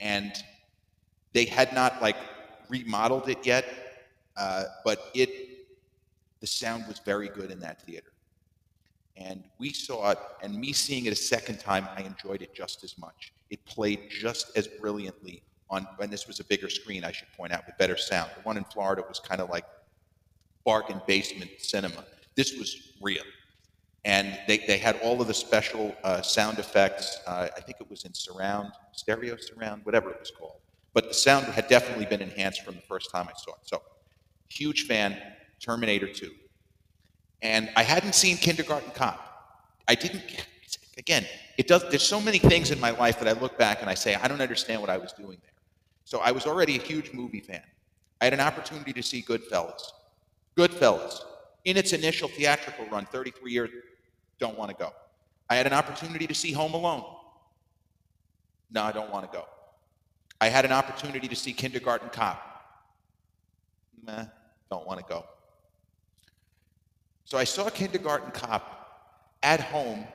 and 0.00 0.32
they 1.32 1.44
had 1.44 1.72
not 1.72 2.02
like 2.02 2.16
remodeled 2.68 3.28
it 3.28 3.46
yet, 3.46 3.64
uh, 4.36 4.64
but 4.84 5.10
it 5.14 5.30
the 6.40 6.46
sound 6.46 6.84
was 6.88 6.98
very 6.98 7.28
good 7.28 7.52
in 7.52 7.60
that 7.60 7.80
theater. 7.82 8.11
And 9.16 9.44
we 9.58 9.72
saw 9.72 10.10
it, 10.10 10.18
and 10.42 10.54
me 10.54 10.72
seeing 10.72 11.06
it 11.06 11.12
a 11.12 11.16
second 11.16 11.60
time, 11.60 11.86
I 11.96 12.02
enjoyed 12.02 12.42
it 12.42 12.54
just 12.54 12.82
as 12.82 12.96
much. 12.96 13.32
It 13.50 13.64
played 13.66 14.08
just 14.10 14.56
as 14.56 14.66
brilliantly 14.66 15.42
on, 15.68 15.86
and 16.00 16.10
this 16.12 16.26
was 16.26 16.40
a 16.40 16.44
bigger 16.44 16.70
screen, 16.70 17.04
I 17.04 17.12
should 17.12 17.28
point 17.36 17.52
out, 17.52 17.66
with 17.66 17.76
better 17.78 17.96
sound. 17.96 18.30
The 18.36 18.42
one 18.42 18.56
in 18.56 18.64
Florida 18.64 19.02
was 19.06 19.20
kind 19.20 19.40
of 19.40 19.50
like 19.50 19.64
bargain 20.64 21.00
basement 21.06 21.50
cinema. 21.58 22.04
This 22.36 22.56
was 22.58 22.94
real. 23.00 23.24
And 24.04 24.38
they, 24.48 24.58
they 24.58 24.78
had 24.78 24.98
all 25.02 25.20
of 25.20 25.28
the 25.28 25.34
special 25.34 25.94
uh, 26.02 26.22
sound 26.22 26.58
effects. 26.58 27.18
Uh, 27.26 27.48
I 27.56 27.60
think 27.60 27.78
it 27.80 27.88
was 27.88 28.04
in 28.04 28.12
surround, 28.14 28.72
stereo 28.92 29.36
surround, 29.36 29.84
whatever 29.84 30.10
it 30.10 30.18
was 30.18 30.32
called. 30.36 30.56
But 30.94 31.08
the 31.08 31.14
sound 31.14 31.46
had 31.46 31.68
definitely 31.68 32.06
been 32.06 32.20
enhanced 32.20 32.62
from 32.62 32.74
the 32.74 32.82
first 32.82 33.10
time 33.10 33.28
I 33.28 33.32
saw 33.36 33.52
it. 33.52 33.60
So, 33.62 33.82
huge 34.48 34.86
fan, 34.86 35.16
Terminator 35.60 36.12
2. 36.12 36.30
And 37.42 37.70
I 37.76 37.82
hadn't 37.82 38.14
seen 38.14 38.36
Kindergarten 38.36 38.92
Cop. 38.92 39.20
I 39.88 39.94
didn't, 39.96 40.22
again, 40.96 41.26
it 41.58 41.66
does, 41.66 41.84
there's 41.90 42.06
so 42.06 42.20
many 42.20 42.38
things 42.38 42.70
in 42.70 42.80
my 42.80 42.90
life 42.90 43.18
that 43.18 43.28
I 43.28 43.38
look 43.38 43.58
back 43.58 43.80
and 43.80 43.90
I 43.90 43.94
say, 43.94 44.14
I 44.14 44.28
don't 44.28 44.40
understand 44.40 44.80
what 44.80 44.90
I 44.90 44.96
was 44.96 45.12
doing 45.12 45.38
there. 45.42 45.50
So 46.04 46.20
I 46.20 46.30
was 46.30 46.46
already 46.46 46.76
a 46.76 46.80
huge 46.80 47.12
movie 47.12 47.40
fan. 47.40 47.62
I 48.20 48.24
had 48.24 48.32
an 48.32 48.40
opportunity 48.40 48.92
to 48.92 49.02
see 49.02 49.22
Goodfellas. 49.22 49.82
Goodfellas, 50.56 51.20
in 51.64 51.76
its 51.76 51.92
initial 51.92 52.28
theatrical 52.28 52.86
run, 52.86 53.06
33 53.06 53.50
years, 53.50 53.70
don't 54.38 54.56
want 54.56 54.70
to 54.70 54.76
go. 54.76 54.92
I 55.50 55.56
had 55.56 55.66
an 55.66 55.72
opportunity 55.72 56.26
to 56.26 56.34
see 56.34 56.52
Home 56.52 56.74
Alone. 56.74 57.04
No, 58.70 58.82
I 58.82 58.92
don't 58.92 59.10
want 59.10 59.30
to 59.30 59.36
go. 59.36 59.44
I 60.40 60.48
had 60.48 60.64
an 60.64 60.72
opportunity 60.72 61.28
to 61.28 61.36
see 61.36 61.52
Kindergarten 61.52 62.08
Cop. 62.10 62.42
Meh, 64.04 64.24
don't 64.70 64.86
want 64.86 64.98
to 64.98 65.06
go. 65.06 65.24
So 67.32 67.38
I 67.38 67.44
saw 67.44 67.70
Kindergarten 67.70 68.30
Cop 68.32 69.08
at 69.42 69.58
home 69.58 70.06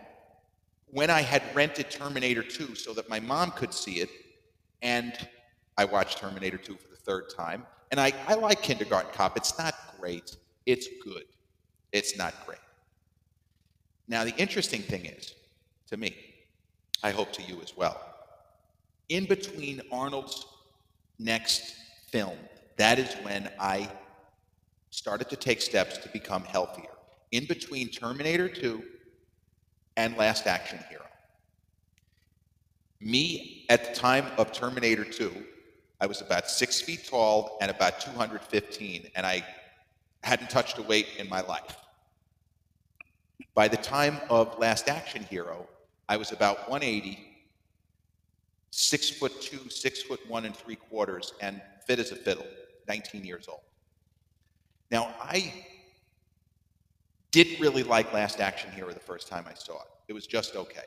when 0.92 1.10
I 1.10 1.22
had 1.22 1.42
rented 1.56 1.90
Terminator 1.90 2.44
2 2.44 2.76
so 2.76 2.94
that 2.94 3.10
my 3.10 3.20
mom 3.20 3.50
could 3.50 3.74
see 3.74 4.02
it, 4.02 4.10
and 4.84 5.18
I 5.80 5.86
watched 5.86 6.20
Terminator 6.20 6.60
2 6.60 6.76
for 6.76 6.88
the 6.90 6.96
third 6.96 7.32
time. 7.36 7.66
And 7.90 8.00
I, 8.00 8.14
I 8.28 8.36
like 8.36 8.62
Kindergarten 8.62 9.10
Cop. 9.14 9.36
It's 9.36 9.58
not 9.58 9.74
great, 10.00 10.38
it's 10.68 10.88
good. 11.04 11.24
It's 11.92 12.16
not 12.20 12.36
great. 12.46 12.60
Now, 14.08 14.24
the 14.24 14.36
interesting 14.36 14.84
thing 14.84 15.08
is, 15.08 15.34
to 15.88 15.98
me, 15.98 16.16
I 17.02 17.10
hope 17.10 17.34
to 17.34 17.42
you 17.42 17.60
as 17.64 17.76
well, 17.76 18.00
in 19.10 19.26
between 19.26 19.82
Arnold's 19.92 20.46
next 21.18 21.78
film, 22.12 22.38
that 22.76 23.00
is 23.00 23.12
when 23.24 23.50
I 23.60 23.90
started 24.92 25.32
to 25.32 25.36
take 25.36 25.62
steps 25.62 25.98
to 25.98 26.10
become 26.10 26.44
healthier. 26.44 26.92
In 27.32 27.46
between 27.46 27.90
Terminator 27.90 28.48
2 28.48 28.84
and 29.98 30.16
Last 30.16 30.48
Action 30.48 30.80
Hero. 30.90 31.04
Me, 33.00 33.66
at 33.70 33.86
the 33.86 34.00
time 34.00 34.26
of 34.38 34.52
Terminator 34.52 35.04
2, 35.04 35.32
I 36.00 36.06
was 36.06 36.22
about 36.22 36.50
six 36.50 36.80
feet 36.80 37.08
tall 37.08 37.58
and 37.62 37.70
about 37.70 38.00
215, 38.00 39.10
and 39.16 39.26
I 39.26 39.44
hadn't 40.24 40.50
touched 40.50 40.78
a 40.78 40.84
weight 40.84 41.08
in 41.18 41.28
my 41.30 41.42
life. 41.42 41.76
By 43.54 43.68
the 43.68 43.78
time 43.78 44.18
of 44.30 44.58
Last 44.60 44.88
Action 44.88 45.24
Hero, 45.24 45.68
I 46.10 46.18
was 46.18 46.32
about 46.32 46.70
180, 46.70 47.20
six 48.72 49.10
foot 49.10 49.42
two, 49.42 49.70
six 49.70 50.04
foot 50.04 50.20
one 50.30 50.46
and 50.46 50.56
three 50.56 50.76
quarters, 50.76 51.34
and 51.42 51.62
fit 51.86 52.00
as 52.00 52.12
a 52.12 52.16
fiddle, 52.16 52.46
19 52.88 53.26
years 53.26 53.48
old. 53.48 53.62
Now, 54.92 55.14
I 55.20 55.67
didn't 57.32 57.60
really 57.60 57.84
like 57.84 58.14
Last 58.14 58.40
Action 58.40 58.72
Hero 58.72 58.92
the 58.92 59.00
first 59.00 59.28
time 59.28 59.46
I 59.48 59.54
saw 59.54 59.76
it. 59.76 59.88
It 60.08 60.14
was 60.14 60.28
just 60.28 60.56
okay. 60.56 60.86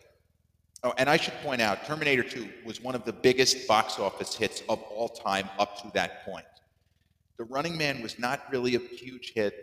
Oh, 0.82 0.94
and 0.96 1.10
I 1.10 1.18
should 1.18 1.34
point 1.42 1.60
out, 1.60 1.84
Terminator 1.84 2.22
2 2.22 2.48
was 2.64 2.80
one 2.80 2.94
of 2.94 3.04
the 3.04 3.12
biggest 3.12 3.68
box 3.68 3.98
office 3.98 4.34
hits 4.34 4.62
of 4.68 4.82
all 4.82 5.08
time 5.08 5.48
up 5.58 5.82
to 5.82 5.90
that 5.92 6.24
point. 6.24 6.46
The 7.36 7.44
Running 7.44 7.76
Man 7.76 8.02
was 8.02 8.18
not 8.18 8.40
really 8.50 8.76
a 8.76 8.78
huge 8.78 9.32
hit. 9.34 9.54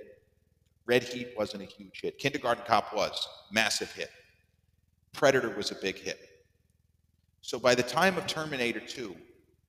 Red 0.86 1.04
Heat 1.04 1.30
wasn't 1.36 1.64
a 1.64 1.66
huge 1.66 2.02
hit. 2.02 2.20
Kindergarten 2.20 2.64
Cop 2.66 2.96
was 2.96 3.28
massive 3.52 3.92
hit. 3.92 4.12
Predator 5.14 5.56
was 5.56 5.72
a 5.72 5.76
big 5.76 5.98
hit. 5.98 6.20
So 7.42 7.58
by 7.58 7.76
the 7.76 7.84
time 7.84 8.18
of 8.18 8.28
Terminator 8.28 8.80
2, 8.80 9.16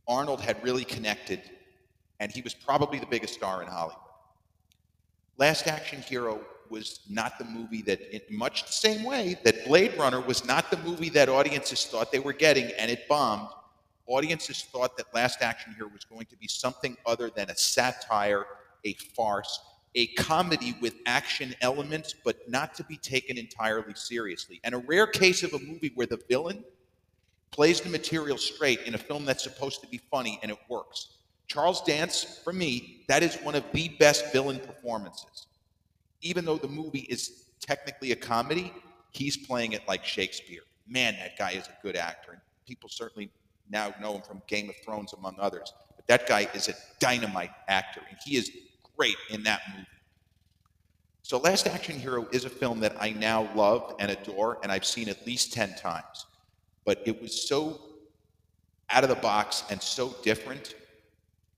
Arnold 0.07 0.41
had 0.41 0.63
really 0.63 0.85
connected, 0.85 1.43
and 2.21 2.31
he 2.31 2.43
was 2.43 2.55
probably 2.55 2.99
the 2.99 3.07
biggest 3.07 3.35
star 3.35 3.63
in 3.63 3.69
Hollywood. 3.69 3.97
Last 5.39 5.67
Action 5.67 6.03
Hero 6.03 6.41
was 6.71 7.01
not 7.09 7.39
the 7.39 7.45
movie 7.45 7.83
that, 7.83 8.01
in 8.15 8.37
much 8.37 8.67
the 8.67 8.73
same 8.73 9.05
way 9.05 9.39
that 9.45 9.67
Blade 9.67 9.97
Runner 9.99 10.21
was 10.21 10.45
not 10.45 10.71
the 10.71 10.77
movie 10.79 11.09
that 11.11 11.29
audiences 11.29 11.87
thought 11.87 12.13
they 12.13 12.19
were 12.19 12.33
getting, 12.33 12.71
and 12.79 12.91
it 12.91 13.09
bombed. 13.09 13.49
Audiences 14.07 14.63
thought 14.73 14.97
that 14.97 15.07
Last 15.15 15.43
Action 15.43 15.75
Hero 15.75 15.91
was 15.93 16.05
going 16.05 16.27
to 16.27 16.37
be 16.37 16.49
something 16.49 16.97
other 17.05 17.31
than 17.31 17.51
a 17.51 17.57
satire, 17.57 18.47
a 18.85 18.95
farce, 18.95 19.61
a 19.95 20.07
comedy 20.15 20.77
with 20.81 20.95
action 21.07 21.55
elements, 21.61 22.15
but 22.25 22.49
not 22.49 22.75
to 22.75 22.85
be 22.85 22.97
taken 22.97 23.37
entirely 23.37 23.95
seriously. 23.95 24.61
And 24.65 24.75
a 24.75 24.79
rare 24.79 25.07
case 25.07 25.43
of 25.43 25.53
a 25.53 25.59
movie 25.59 25.93
where 25.95 26.07
the 26.07 26.21
villain 26.29 26.65
plays 27.51 27.81
the 27.81 27.89
material 27.89 28.39
straight 28.39 28.83
in 28.83 28.95
a 28.95 28.99
film 28.99 29.25
that's 29.25 29.43
supposed 29.43 29.81
to 29.81 29.89
be 29.89 30.01
funny 30.11 30.39
and 30.43 30.51
it 30.51 30.59
works. 30.69 31.19
Charles 31.49 31.83
Dance, 31.83 32.41
for 32.45 32.53
me, 32.53 33.05
that 33.09 33.23
is 33.23 33.37
one 33.37 33.55
of 33.55 33.65
the 33.73 33.89
best 33.99 34.33
villain 34.33 34.61
performances. 34.61 35.48
Even 36.21 36.45
though 36.45 36.59
the 36.59 36.69
movie 36.69 37.07
is 37.09 37.45
technically 37.61 38.13
a 38.13 38.17
comedy, 38.17 38.73
he's 39.13 39.37
playing 39.37 39.73
it 39.73 39.83
like 39.87 40.05
Shakespeare. 40.05 40.63
Man, 40.87 41.15
that 41.19 41.39
guy 41.39 41.53
is 41.53 41.67
a 41.67 41.77
good 41.83 41.97
actor. 41.97 42.33
And 42.33 42.41
people 42.67 42.89
certainly 42.89 43.31
now 43.71 43.95
know 44.01 44.15
him 44.15 44.23
from 44.23 44.43
Game 44.47 44.69
of 44.69 44.77
Thrones, 44.85 45.13
among 45.13 45.37
others. 45.39 45.73
But 45.97 46.07
that 46.07 46.27
guy 46.27 46.49
is 46.55 46.69
a 46.69 46.75
dynamite 47.01 47.51
actor, 47.69 48.01
and 48.09 48.19
he 48.25 48.37
is 48.37 48.51
great 48.97 49.17
in 49.31 49.43
that 49.45 49.61
movie. 49.75 49.87
So, 51.23 51.37
Last 51.39 51.67
Action 51.67 51.99
Hero 51.99 52.27
is 52.33 52.47
a 52.47 52.51
film 52.51 52.81
that 52.81 52.97
I 52.99 53.11
now 53.11 53.51
love 53.55 53.95
and 53.99 54.11
adore, 54.11 54.59
and 54.63 54.73
I've 54.73 54.87
seen 54.87 55.11
at 55.11 55.27
least 55.27 55.53
10 55.53 55.77
times. 55.77 56.25
But 56.87 57.03
it 57.05 57.21
was 57.21 57.47
so 57.47 57.81
out 58.89 59.03
of 59.03 59.11
the 59.11 59.17
box 59.17 59.65
and 59.71 59.81
so 59.83 60.15
different, 60.23 60.75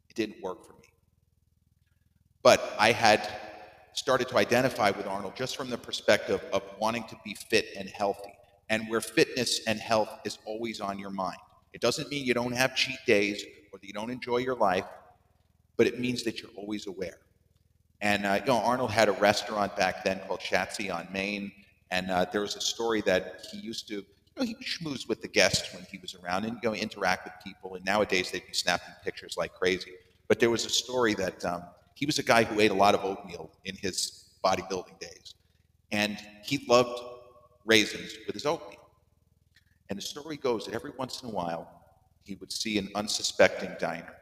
it 0.09 0.17
didn't 0.17 0.43
work 0.43 0.67
for 0.67 0.73
me. 0.73 0.89
But 2.43 2.75
I 2.81 2.91
had 2.91 3.29
started 3.93 4.29
to 4.29 4.39
identify 4.39 4.91
with 4.91 5.07
Arnold 5.07 5.37
just 5.37 5.57
from 5.57 5.71
the 5.71 5.79
perspective 5.79 6.43
of 6.53 6.63
wanting 6.79 7.05
to 7.05 7.17
be 7.25 7.35
fit 7.35 7.67
and 7.77 7.89
healthy, 7.89 8.33
and 8.69 8.89
where 8.89 9.01
fitness 9.01 9.61
and 9.67 9.79
health 9.79 10.09
is 10.25 10.39
always 10.47 10.81
on 10.81 10.99
your 10.99 11.11
mind. 11.11 11.39
It 11.73 11.81
doesn't 11.81 12.09
mean 12.09 12.25
you 12.25 12.35
don't 12.35 12.53
have 12.53 12.75
cheat 12.75 12.99
days 13.07 13.45
or 13.73 13.79
that 13.79 13.87
you 13.87 13.93
don't 13.93 14.11
enjoy 14.11 14.39
your 14.39 14.57
life, 14.57 14.85
but 15.77 15.87
it 15.87 15.99
means 15.99 16.25
that 16.25 16.41
you're 16.41 16.51
always 16.57 16.87
aware. 16.87 17.19
And 18.01 18.25
uh, 18.25 18.39
you 18.41 18.47
know, 18.47 18.59
Arnold 18.59 18.91
had 18.91 19.09
a 19.09 19.13
restaurant 19.13 19.77
back 19.77 20.05
then 20.05 20.21
called 20.27 20.41
Schatzi 20.41 20.93
on 20.95 21.07
Main, 21.13 21.53
and 21.91 22.11
uh, 22.11 22.27
there 22.33 22.41
was 22.41 22.57
a 22.57 22.61
story 22.61 23.03
that 23.03 23.41
he 23.51 23.59
used 23.59 23.89
to, 23.89 23.97
you 23.97 24.05
know, 24.37 24.45
he 24.45 24.55
schmoozed 24.57 25.09
with 25.09 25.21
the 25.21 25.29
guests 25.29 25.75
when 25.75 25.85
he 25.91 25.99
was 25.99 26.15
around 26.15 26.45
and 26.45 26.59
you 26.63 26.69
know, 26.69 26.75
interact 26.75 27.25
with 27.25 27.35
people. 27.45 27.75
And 27.75 27.85
nowadays 27.85 28.31
they'd 28.31 28.47
be 28.47 28.55
snapping 28.55 28.95
pictures 29.05 29.35
like 29.37 29.53
crazy. 29.55 29.93
But 30.29 30.39
there 30.41 30.51
was 30.51 30.65
a 30.65 30.71
story 30.71 31.15
that 31.15 31.45
um, 31.45 31.65
he 32.01 32.07
was 32.07 32.19
a 32.19 32.23
guy 32.23 32.45
who 32.45 32.61
ate 32.61 32.71
a 32.71 32.75
lot 32.75 32.95
of 32.95 33.05
oatmeal 33.05 33.51
in 33.67 33.77
his 33.77 34.31
bodybuilding 34.43 34.99
days, 34.99 35.35
and 35.93 36.17
he 36.43 36.65
loved 36.67 36.99
raisins 37.67 38.15
with 38.27 38.33
his 38.33 38.47
oatmeal. 38.47 38.89
And 39.91 39.99
the 39.99 40.03
story 40.03 40.39
goes 40.39 40.65
that 40.65 40.75
every 40.75 40.93
once 40.97 41.23
in 41.23 41.29
a 41.29 41.33
while 41.33 41.69
he 42.23 42.37
would 42.37 42.51
see 42.51 42.79
an 42.79 42.89
unsuspecting 42.95 43.73
diner, 43.79 44.15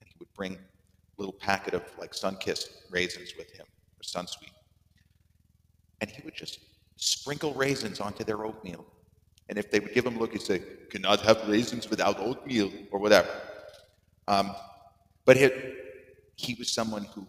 and 0.00 0.08
he 0.08 0.14
would 0.18 0.32
bring 0.34 0.54
a 0.54 0.58
little 1.18 1.34
packet 1.34 1.74
of 1.74 1.82
like 1.98 2.12
Sunkist 2.12 2.70
raisins 2.90 3.34
with 3.36 3.50
him 3.52 3.66
or 3.66 4.02
Sunsweet. 4.02 4.54
And 6.00 6.10
he 6.10 6.22
would 6.24 6.34
just 6.34 6.60
sprinkle 6.96 7.52
raisins 7.52 8.00
onto 8.00 8.24
their 8.24 8.46
oatmeal. 8.46 8.86
And 9.50 9.58
if 9.58 9.70
they 9.70 9.78
would 9.78 9.92
give 9.92 10.06
him 10.06 10.16
a 10.16 10.18
look, 10.18 10.32
he'd 10.32 10.40
say, 10.40 10.62
cannot 10.88 11.20
have 11.20 11.46
raisins 11.46 11.90
without 11.90 12.18
oatmeal 12.18 12.72
or 12.90 12.98
whatever. 12.98 13.28
Um, 14.26 14.54
but 15.26 15.36
he, 15.36 15.50
he 16.40 16.54
was 16.54 16.70
someone 16.70 17.04
who 17.04 17.26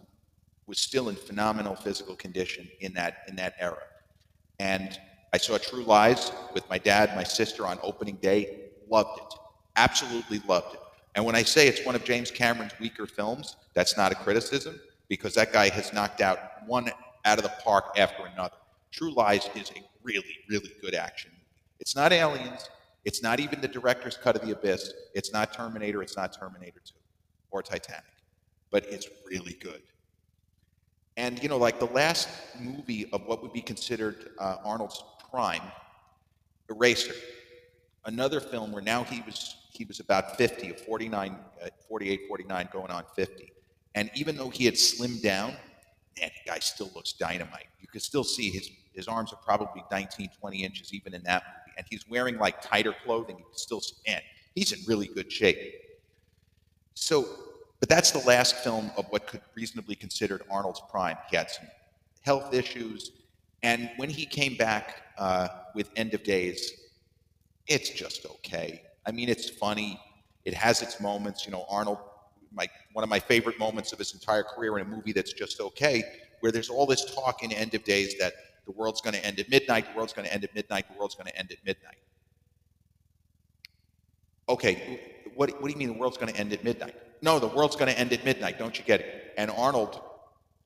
was 0.66 0.78
still 0.78 1.08
in 1.08 1.16
phenomenal 1.16 1.74
physical 1.74 2.16
condition 2.16 2.68
in 2.80 2.92
that, 2.94 3.24
in 3.28 3.36
that 3.36 3.54
era. 3.58 3.82
And 4.58 4.98
I 5.32 5.38
saw 5.38 5.58
True 5.58 5.84
Lies 5.84 6.32
with 6.54 6.68
my 6.70 6.78
dad, 6.78 7.14
my 7.16 7.24
sister 7.24 7.66
on 7.66 7.78
opening 7.82 8.16
day, 8.16 8.70
loved 8.88 9.18
it, 9.18 9.34
absolutely 9.76 10.40
loved 10.48 10.74
it. 10.74 10.80
And 11.14 11.24
when 11.24 11.34
I 11.34 11.42
say 11.42 11.68
it's 11.68 11.84
one 11.84 11.94
of 11.94 12.04
James 12.04 12.30
Cameron's 12.30 12.72
weaker 12.80 13.06
films, 13.06 13.56
that's 13.74 13.96
not 13.96 14.12
a 14.12 14.14
criticism 14.14 14.80
because 15.08 15.34
that 15.34 15.52
guy 15.52 15.68
has 15.68 15.92
knocked 15.92 16.20
out 16.20 16.38
one 16.66 16.90
out 17.24 17.38
of 17.38 17.44
the 17.44 17.52
park 17.62 17.84
after 17.98 18.24
another. 18.24 18.56
True 18.90 19.12
Lies 19.12 19.48
is 19.54 19.70
a 19.70 19.82
really, 20.02 20.36
really 20.48 20.72
good 20.80 20.94
action 20.94 21.30
movie. 21.32 21.42
It's 21.80 21.94
not 21.94 22.12
Aliens. 22.12 22.68
It's 23.04 23.22
not 23.22 23.40
even 23.40 23.60
the 23.60 23.68
director's 23.68 24.16
cut 24.16 24.36
of 24.36 24.42
The 24.46 24.52
Abyss. 24.52 24.92
It's 25.14 25.32
not 25.32 25.52
Terminator. 25.52 26.02
It's 26.02 26.16
not 26.16 26.32
Terminator 26.32 26.80
2 26.84 26.94
or 27.50 27.62
Titanic. 27.62 28.04
But 28.72 28.86
it's 28.88 29.06
really 29.28 29.56
good. 29.60 29.82
And, 31.16 31.40
you 31.42 31.48
know, 31.48 31.58
like 31.58 31.78
the 31.78 31.86
last 31.86 32.28
movie 32.58 33.08
of 33.12 33.24
what 33.26 33.42
would 33.42 33.52
be 33.52 33.60
considered 33.60 34.30
uh, 34.40 34.56
Arnold's 34.64 35.04
prime, 35.30 35.62
Eraser, 36.68 37.14
another 38.06 38.40
film 38.40 38.72
where 38.72 38.82
now 38.82 39.04
he 39.04 39.22
was 39.22 39.56
he 39.72 39.86
was 39.86 40.00
about 40.00 40.36
50, 40.36 40.72
49, 40.72 41.36
uh, 41.64 41.68
48, 41.88 42.20
49, 42.28 42.68
going 42.72 42.90
on 42.90 43.04
50. 43.16 43.50
And 43.94 44.10
even 44.14 44.36
though 44.36 44.50
he 44.50 44.66
had 44.66 44.74
slimmed 44.74 45.22
down, 45.22 45.54
man, 46.20 46.30
the 46.44 46.50
guy 46.50 46.58
still 46.58 46.90
looks 46.94 47.14
dynamite. 47.14 47.66
You 47.80 47.88
could 47.88 48.02
still 48.02 48.24
see 48.24 48.50
his, 48.50 48.68
his 48.92 49.08
arms 49.08 49.32
are 49.32 49.38
probably 49.42 49.82
19, 49.90 50.28
20 50.38 50.62
inches 50.62 50.92
even 50.92 51.14
in 51.14 51.22
that 51.22 51.42
movie. 51.42 51.74
And 51.78 51.86
he's 51.88 52.06
wearing 52.06 52.36
like 52.36 52.60
tighter 52.60 52.94
clothing. 53.04 53.38
You 53.38 53.44
can 53.44 53.56
still 53.56 53.80
see, 53.80 53.94
man, 54.06 54.20
he's 54.54 54.72
in 54.72 54.80
really 54.86 55.06
good 55.06 55.32
shape. 55.32 55.58
So, 56.94 57.26
but 57.82 57.88
that's 57.88 58.12
the 58.12 58.20
last 58.20 58.54
film 58.58 58.92
of 58.96 59.06
what 59.10 59.26
could 59.26 59.40
reasonably 59.56 59.96
considered 59.96 60.42
Arnold's 60.48 60.80
prime. 60.88 61.16
He 61.28 61.36
had 61.36 61.50
some 61.50 61.66
health 62.20 62.54
issues. 62.54 63.10
And 63.64 63.90
when 63.96 64.08
he 64.08 64.24
came 64.24 64.56
back 64.56 65.02
uh, 65.18 65.48
with 65.74 65.90
End 65.96 66.14
of 66.14 66.22
Days, 66.22 66.70
it's 67.66 67.90
just 67.90 68.24
okay. 68.24 68.84
I 69.04 69.10
mean, 69.10 69.28
it's 69.28 69.50
funny. 69.50 69.98
It 70.44 70.54
has 70.54 70.80
its 70.80 71.00
moments. 71.00 71.44
You 71.44 71.50
know, 71.50 71.66
Arnold, 71.68 71.98
my, 72.52 72.68
one 72.92 73.02
of 73.02 73.10
my 73.10 73.18
favorite 73.18 73.58
moments 73.58 73.92
of 73.92 73.98
his 73.98 74.14
entire 74.14 74.44
career 74.44 74.78
in 74.78 74.86
a 74.86 74.88
movie 74.88 75.12
that's 75.12 75.32
just 75.32 75.60
okay, 75.60 76.04
where 76.38 76.52
there's 76.52 76.70
all 76.70 76.86
this 76.86 77.12
talk 77.12 77.42
in 77.42 77.50
End 77.50 77.74
of 77.74 77.82
Days 77.82 78.16
that 78.20 78.34
the 78.64 78.70
world's 78.70 79.00
going 79.00 79.14
to 79.14 79.26
end 79.26 79.40
at 79.40 79.50
midnight, 79.50 79.86
the 79.92 79.96
world's 79.96 80.12
going 80.12 80.28
to 80.28 80.32
end 80.32 80.44
at 80.44 80.54
midnight, 80.54 80.86
the 80.88 80.96
world's 80.96 81.16
going 81.16 81.26
to 81.26 81.36
end 81.36 81.50
at 81.50 81.58
midnight. 81.66 81.98
Okay, 84.48 85.00
what, 85.34 85.50
what 85.60 85.66
do 85.66 85.72
you 85.72 85.78
mean 85.78 85.88
the 85.88 85.98
world's 85.98 86.16
going 86.16 86.32
to 86.32 86.38
end 86.38 86.52
at 86.52 86.62
midnight? 86.62 86.94
No, 87.22 87.38
the 87.38 87.46
world's 87.46 87.76
going 87.76 87.90
to 87.90 87.98
end 87.98 88.12
at 88.12 88.24
midnight. 88.24 88.58
Don't 88.58 88.76
you 88.76 88.84
get 88.84 89.00
it? 89.00 89.34
And 89.38 89.50
Arnold, 89.52 90.00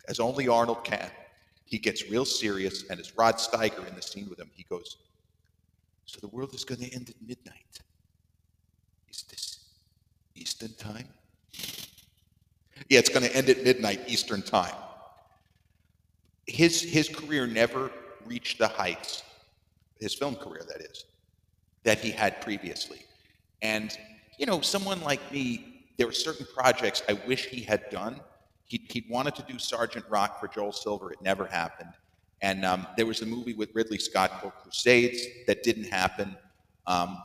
as 0.09 0.19
only 0.19 0.49
Arnold 0.49 0.85
can, 0.85 1.11
he 1.67 1.79
gets 1.79 2.09
real 2.09 2.25
serious, 2.25 2.85
and 2.89 2.99
as 2.99 3.17
Rod 3.17 3.37
Steiger 3.37 3.87
in 3.87 3.95
the 3.95 4.03
scene 4.03 4.29
with 4.31 4.41
him, 4.41 4.51
he 4.55 4.65
goes, 4.65 4.97
So 6.07 6.19
the 6.21 6.29
world 6.29 6.55
is 6.55 6.65
going 6.65 6.81
to 6.81 6.93
end 6.93 7.11
at 7.11 7.17
midnight. 7.27 7.81
Is 9.11 9.25
this 9.25 9.59
Eastern 10.35 10.73
time? 10.75 11.09
Yeah, 12.89 13.01
it's 13.01 13.09
going 13.09 13.25
to 13.25 13.37
end 13.37 13.49
at 13.51 13.63
midnight 13.65 14.01
Eastern 14.07 14.43
time. 14.43 14.75
His, 16.47 16.81
his 16.81 17.09
career 17.09 17.47
never 17.47 17.91
reached 18.25 18.59
the 18.59 18.69
heights, 18.69 19.25
his 19.99 20.15
film 20.15 20.37
career, 20.37 20.63
that 20.69 20.81
is, 20.81 21.05
that 21.83 21.99
he 21.99 22.11
had 22.11 22.41
previously. 22.41 23.05
And, 23.61 23.97
you 24.39 24.47
know, 24.47 24.61
someone 24.61 25.01
like 25.03 25.33
me, 25.33 25.76
there 25.97 26.07
were 26.07 26.13
certain 26.13 26.47
projects 26.55 27.03
I 27.09 27.15
wish 27.27 27.47
he 27.47 27.63
had 27.63 27.89
done. 27.91 28.21
He, 28.65 28.85
he 28.89 29.07
wanted 29.09 29.35
to 29.37 29.43
do 29.43 29.59
Sergeant 29.59 30.05
Rock 30.09 30.41
for 30.41 30.49
Joel 30.49 30.73
Silver. 30.73 31.13
It 31.13 31.23
never 31.23 31.47
happened. 31.47 31.93
And 32.43 32.65
um, 32.65 32.87
there 32.97 33.07
was 33.07 33.23
a 33.23 33.27
movie 33.27 33.55
with 33.55 33.71
Ridley 33.75 33.99
Scott 33.99 34.41
called 34.41 34.53
Crusades 34.63 35.23
that 35.47 35.63
didn't 35.63 35.85
happen. 35.85 36.37
Um, 36.87 37.19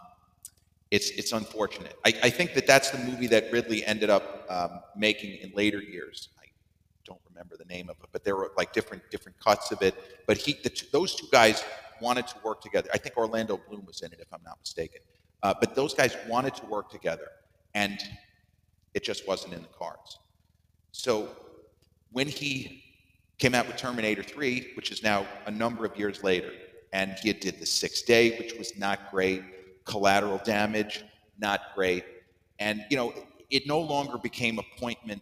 it's, 0.90 1.10
it's 1.12 1.32
unfortunate. 1.32 1.96
I, 2.06 2.14
I, 2.24 2.30
think 2.30 2.54
that 2.54 2.68
that's 2.68 2.92
the 2.92 2.98
movie 2.98 3.28
that 3.28 3.52
Ridley 3.52 3.86
ended 3.86 4.10
up 4.10 4.46
um, 4.50 4.82
making 4.96 5.38
in 5.42 5.52
later 5.56 5.82
years. 5.82 6.30
I 6.40 6.46
don't 7.06 7.20
remember 7.30 7.56
the 7.58 7.66
name 7.66 7.90
of 7.90 7.98
it, 8.02 8.10
but 8.12 8.24
there 8.24 8.36
were 8.36 8.52
like 8.58 8.74
different 8.74 9.04
different 9.10 9.40
cuts 9.40 9.72
of 9.72 9.82
it. 9.82 9.96
But 10.28 10.38
he, 10.38 10.58
those 10.92 11.16
two 11.16 11.28
guys 11.32 11.64
wanted 12.02 12.28
to 12.28 12.36
work 12.44 12.62
together. 12.62 12.90
I 12.94 12.98
think 12.98 13.16
Orlando 13.16 13.60
Bloom 13.70 13.86
was 13.86 14.02
in 14.02 14.12
it, 14.12 14.20
if 14.20 14.34
I'm 14.34 14.44
not 14.44 14.58
mistaken. 14.60 15.02
Uh, 15.44 15.54
but 15.60 15.76
those 15.76 15.94
guys 15.94 16.16
wanted 16.28 16.56
to 16.56 16.66
work 16.66 16.90
together, 16.92 17.28
and 17.74 18.00
it 18.94 19.04
just 19.04 19.28
wasn't 19.28 19.54
in 19.54 19.62
the 19.62 19.68
cards. 19.70 20.20
So 20.92 21.30
when 22.12 22.28
he 22.28 22.84
came 23.38 23.56
out 23.56 23.68
with 23.68 23.78
Terminator 23.78 24.24
3, 24.24 24.72
which 24.76 24.92
is 24.92 25.02
now 25.04 25.26
a 25.46 25.52
number 25.52 25.86
of 25.86 25.98
years 25.98 26.24
later, 26.24 26.52
and 26.94 27.16
he 27.22 27.32
did 27.34 27.60
The 27.60 27.66
Sixth 27.66 28.06
Day, 28.06 28.38
which 28.38 28.54
was 28.58 28.78
not 28.78 29.12
great 29.12 29.44
collateral 29.86 30.40
damage, 30.44 31.04
not 31.40 31.62
great. 31.76 32.04
And, 32.60 32.86
you 32.90 32.98
know, 32.98 33.14
it 33.50 33.68
no 33.68 33.80
longer 33.80 34.18
became 34.18 34.60
appointment 34.60 35.22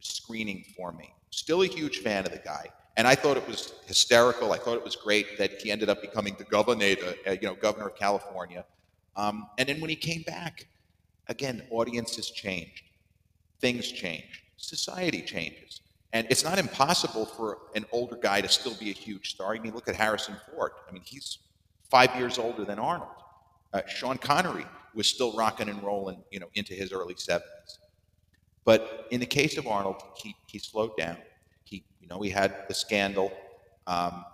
screening 0.00 0.64
for 0.76 0.92
me. 0.92 1.12
Still 1.30 1.62
a 1.62 1.66
huge 1.66 1.98
fan 1.98 2.24
of 2.26 2.32
the 2.32 2.38
guy. 2.38 2.66
and 2.98 3.06
I 3.06 3.14
thought 3.14 3.36
it 3.36 3.46
was 3.46 3.74
hysterical. 3.84 4.52
I 4.52 4.58
thought 4.58 4.78
it 4.78 4.84
was 4.84 4.96
great 4.96 5.36
that 5.36 5.60
he 5.60 5.70
ended 5.70 5.90
up 5.90 6.00
becoming 6.00 6.34
the 6.38 6.44
governor, 6.44 6.94
uh, 7.26 7.32
you 7.32 7.46
know, 7.46 7.54
governor 7.54 7.88
of 7.88 7.94
California. 7.94 8.64
Um, 9.16 9.50
and 9.58 9.68
then 9.68 9.82
when 9.82 9.90
he 9.90 9.96
came 9.96 10.22
back, 10.22 10.66
again, 11.28 11.62
audiences 11.70 12.30
changed, 12.30 12.84
things 13.60 13.90
change, 13.90 14.44
society 14.56 15.22
changes. 15.22 15.80
And 16.12 16.26
it's 16.30 16.44
not 16.44 16.58
impossible 16.58 17.26
for 17.26 17.58
an 17.74 17.84
older 17.92 18.16
guy 18.16 18.40
to 18.40 18.48
still 18.48 18.74
be 18.74 18.90
a 18.90 18.94
huge 18.94 19.30
star. 19.34 19.54
I 19.54 19.58
mean, 19.58 19.74
look 19.74 19.88
at 19.88 19.96
Harrison 19.96 20.36
Ford. 20.50 20.72
I 20.88 20.92
mean, 20.92 21.02
he's 21.04 21.38
five 21.90 22.14
years 22.16 22.38
older 22.38 22.64
than 22.64 22.78
Arnold. 22.78 23.10
Uh, 23.72 23.82
Sean 23.86 24.16
Connery 24.16 24.64
was 24.94 25.06
still 25.06 25.36
rocking 25.36 25.68
and 25.68 25.82
rolling, 25.82 26.22
you 26.30 26.40
know, 26.40 26.48
into 26.54 26.72
his 26.72 26.92
early 26.92 27.14
70s. 27.14 27.42
But 28.64 29.06
in 29.10 29.20
the 29.20 29.26
case 29.26 29.58
of 29.58 29.66
Arnold, 29.66 30.02
he, 30.16 30.34
he 30.46 30.58
slowed 30.58 30.96
down. 30.96 31.18
He, 31.64 31.84
you 32.00 32.08
know, 32.08 32.20
he 32.22 32.30
had 32.30 32.64
the 32.68 32.74
scandal. 32.74 33.32
Um, 33.86 34.24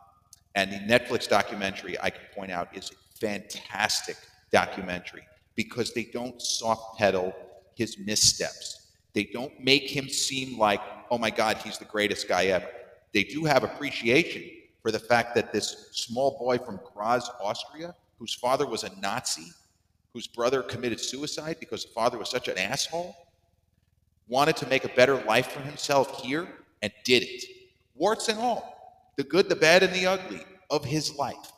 and 0.55 0.71
the 0.71 0.77
Netflix 0.77 1.29
documentary, 1.29 2.01
I 2.01 2.11
can 2.11 2.23
point 2.35 2.53
out, 2.53 2.75
is 2.77 2.91
a 2.91 3.19
fantastic 3.19 4.17
documentary 4.53 5.23
because 5.57 5.93
they 5.93 6.05
don't 6.05 6.41
soft 6.41 6.99
pedal 6.99 7.35
his 7.75 7.99
missteps. 7.99 8.82
They 9.15 9.25
don't 9.25 9.53
make 9.63 9.89
him 9.89 10.09
seem 10.09 10.59
like, 10.59 10.81
oh 11.11 11.19
my 11.19 11.31
God, 11.31 11.59
he's 11.59 11.79
the 11.79 11.85
greatest 11.85 12.29
guy 12.29 12.47
ever. 12.47 12.69
They 13.13 13.25
do 13.25 13.45
have 13.45 13.63
appreciation 13.63 14.43
for 14.81 14.91
the 14.91 14.99
fact 14.99 15.35
that 15.35 15.53
this 15.53 15.89
small 15.93 16.39
boy 16.39 16.59
from 16.59 16.81
Graz, 16.95 17.31
Austria, 17.41 17.95
whose 18.19 18.35
father 18.35 18.67
was 18.67 18.85
a 18.85 19.01
Nazi, 19.01 19.53
whose 20.13 20.27
brother 20.27 20.63
committed 20.63 21.01
suicide 21.01 21.57
because 21.61 21.85
the 21.85 21.91
father 21.91 22.19
was 22.19 22.31
such 22.31 22.49
an 22.49 22.59
asshole, 22.59 23.17
wanted 24.29 24.57
to 24.57 24.67
make 24.67 24.85
a 24.85 24.89
better 24.89 25.23
life 25.25 25.49
for 25.53 25.61
himself 25.61 26.23
here 26.23 26.49
and 26.83 26.93
did 27.05 27.23
it. 27.23 27.45
Warts 27.95 28.29
and 28.29 28.39
all, 28.39 29.13
the 29.17 29.25
good, 29.25 29.49
the 29.49 29.57
bad, 29.57 29.83
and 29.83 29.93
the 29.95 30.07
ugly 30.07 30.43
of 30.71 30.85
his 30.85 31.17
life 31.17 31.53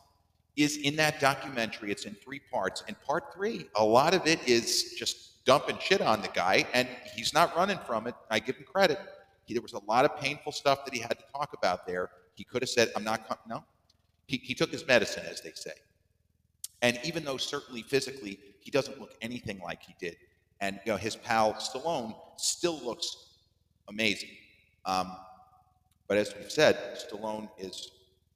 is 0.56 0.76
in 0.78 0.96
that 0.96 1.20
documentary. 1.20 1.90
It's 1.90 2.04
in 2.04 2.14
three 2.14 2.40
parts. 2.50 2.82
And 2.86 3.00
part 3.02 3.32
three, 3.34 3.66
a 3.76 3.84
lot 3.84 4.14
of 4.14 4.26
it 4.26 4.46
is 4.46 4.94
just 4.94 5.33
dumping 5.44 5.78
shit 5.80 6.00
on 6.00 6.22
the 6.22 6.28
guy, 6.28 6.66
and 6.72 6.88
he's 7.14 7.34
not 7.34 7.56
running 7.56 7.78
from 7.86 8.06
it. 8.06 8.14
I 8.30 8.38
give 8.38 8.56
him 8.56 8.64
credit. 8.64 8.98
He, 9.44 9.54
there 9.54 9.62
was 9.62 9.74
a 9.74 9.84
lot 9.84 10.04
of 10.04 10.16
painful 10.18 10.52
stuff 10.52 10.84
that 10.84 10.94
he 10.94 11.00
had 11.00 11.18
to 11.18 11.24
talk 11.32 11.52
about 11.52 11.86
there. 11.86 12.10
He 12.34 12.44
could 12.44 12.62
have 12.62 12.70
said, 12.70 12.90
I'm 12.96 13.04
not, 13.04 13.28
com-. 13.28 13.38
no. 13.48 13.64
He, 14.26 14.38
he 14.38 14.54
took 14.54 14.70
his 14.70 14.86
medicine, 14.86 15.24
as 15.28 15.42
they 15.42 15.52
say. 15.54 15.72
And 16.82 16.98
even 17.04 17.24
though 17.24 17.36
certainly 17.36 17.82
physically 17.82 18.38
he 18.60 18.70
doesn't 18.70 19.00
look 19.00 19.14
anything 19.22 19.58
like 19.60 19.82
he 19.82 19.94
did, 19.98 20.16
and 20.60 20.80
you 20.84 20.92
know 20.92 20.98
his 20.98 21.16
pal 21.16 21.54
Stallone 21.54 22.14
still 22.36 22.78
looks 22.82 23.36
amazing. 23.88 24.30
Um, 24.84 25.16
but 26.08 26.18
as 26.18 26.34
we've 26.36 26.50
said, 26.50 26.76
Stallone 26.96 27.48
is 27.58 27.90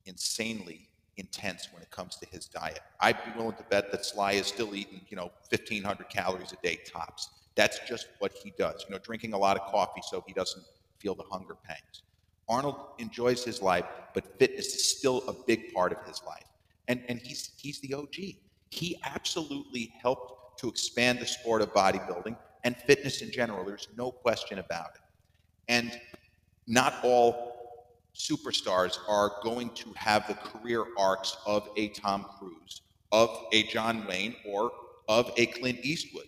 insanely 0.07 0.88
intense 1.19 1.69
when 1.73 1.83
it 1.83 1.91
comes 1.91 2.17
to 2.17 2.27
his 2.27 2.47
diet. 2.47 2.81
I'd 3.01 3.23
be 3.25 3.31
willing 3.37 3.57
to 3.57 3.65
bet 3.65 3.91
that 3.93 4.05
Sly 4.05 4.33
is 4.33 4.47
still 4.47 4.75
eating, 4.75 5.03
you 5.09 5.17
know, 5.17 5.31
1,500 5.51 6.09
calories 6.09 6.53
a 6.53 6.57
day 6.63 6.79
tops. 6.91 7.29
That's 7.55 7.79
just 7.89 8.07
what 8.21 8.33
he 8.33 8.53
does. 8.59 8.85
You 8.89 8.95
know, 8.95 9.01
drinking 9.01 9.33
a 9.33 9.39
lot 9.39 9.59
of 9.59 9.71
coffee 9.71 10.03
so 10.09 10.25
he 10.27 10.33
doesn't 10.33 10.65
feel 10.99 11.15
the 11.15 11.25
hunger 11.25 11.57
pangs. 11.65 12.03
Arnold 12.49 12.77
enjoys 12.99 13.45
his 13.45 13.61
life, 13.61 13.85
but 14.15 14.39
fitness 14.39 14.75
is 14.75 14.97
still 14.97 15.23
a 15.29 15.35
big 15.47 15.75
part 15.75 15.93
of 15.93 15.99
his 16.07 16.23
life 16.27 16.45
and, 16.89 17.03
and 17.09 17.21
he's, 17.21 17.51
he's 17.57 17.81
the 17.81 17.95
OG. 17.95 18.17
He 18.71 19.01
absolutely 19.05 19.93
helped 20.03 20.59
to 20.61 20.69
expand 20.69 21.21
the 21.21 21.27
sport 21.27 21.63
of 21.63 21.73
bodybuilding 21.73 22.37
and 22.65 22.77
fitness 22.77 23.23
in 23.23 23.31
general. 23.31 23.65
There's 23.65 23.89
no 23.97 24.11
question 24.11 24.59
about 24.59 24.91
it. 24.95 25.01
And 25.69 26.01
not 26.67 26.95
all 27.05 27.58
superstars 28.15 28.99
are 29.09 29.33
going 29.43 29.71
to 29.71 29.93
have 29.97 30.27
the 30.27 30.35
career 30.35 30.85
arcs 30.99 31.37
of 31.47 31.69
a 31.77 31.89
Tom 31.89 32.27
Cruise, 32.39 32.83
of 33.13 33.47
a 33.53 33.63
John 33.65 34.07
Wayne, 34.07 34.35
or 34.47 34.71
of 35.09 35.33
a 35.37 35.47
Clint 35.47 35.79
Eastwood, 35.83 36.27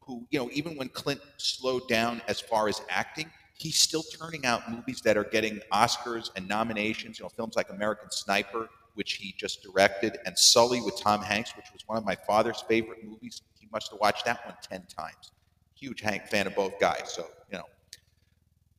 who, 0.00 0.26
you 0.30 0.38
know, 0.38 0.48
even 0.52 0.76
when 0.76 0.88
Clint 0.88 1.20
slowed 1.36 1.86
down 1.88 2.22
as 2.28 2.40
far 2.40 2.68
as 2.68 2.80
acting, 2.88 3.30
he's 3.54 3.78
still 3.78 4.02
turning 4.02 4.44
out 4.46 4.70
movies 4.70 5.00
that 5.02 5.16
are 5.16 5.24
getting 5.24 5.60
Oscars 5.72 6.30
and 6.36 6.48
nominations, 6.48 7.18
you 7.18 7.24
know, 7.24 7.28
films 7.28 7.56
like 7.56 7.70
American 7.70 8.10
Sniper 8.10 8.68
which 8.96 9.12
he 9.14 9.34
just 9.36 9.62
directed, 9.62 10.18
and 10.24 10.36
Sully 10.36 10.80
with 10.80 10.98
Tom 10.98 11.22
Hanks, 11.22 11.54
which 11.54 11.66
was 11.72 11.86
one 11.86 11.98
of 11.98 12.04
my 12.04 12.16
father's 12.26 12.62
favorite 12.62 13.04
movies. 13.04 13.42
He 13.60 13.68
must 13.70 13.90
have 13.90 14.00
watched 14.00 14.24
that 14.24 14.44
one 14.46 14.56
10 14.62 14.86
times. 14.86 15.32
Huge 15.74 16.00
Hank 16.00 16.26
fan 16.26 16.46
of 16.46 16.54
both 16.54 16.80
guys, 16.80 17.12
so, 17.12 17.26
you 17.52 17.58
know. 17.58 17.64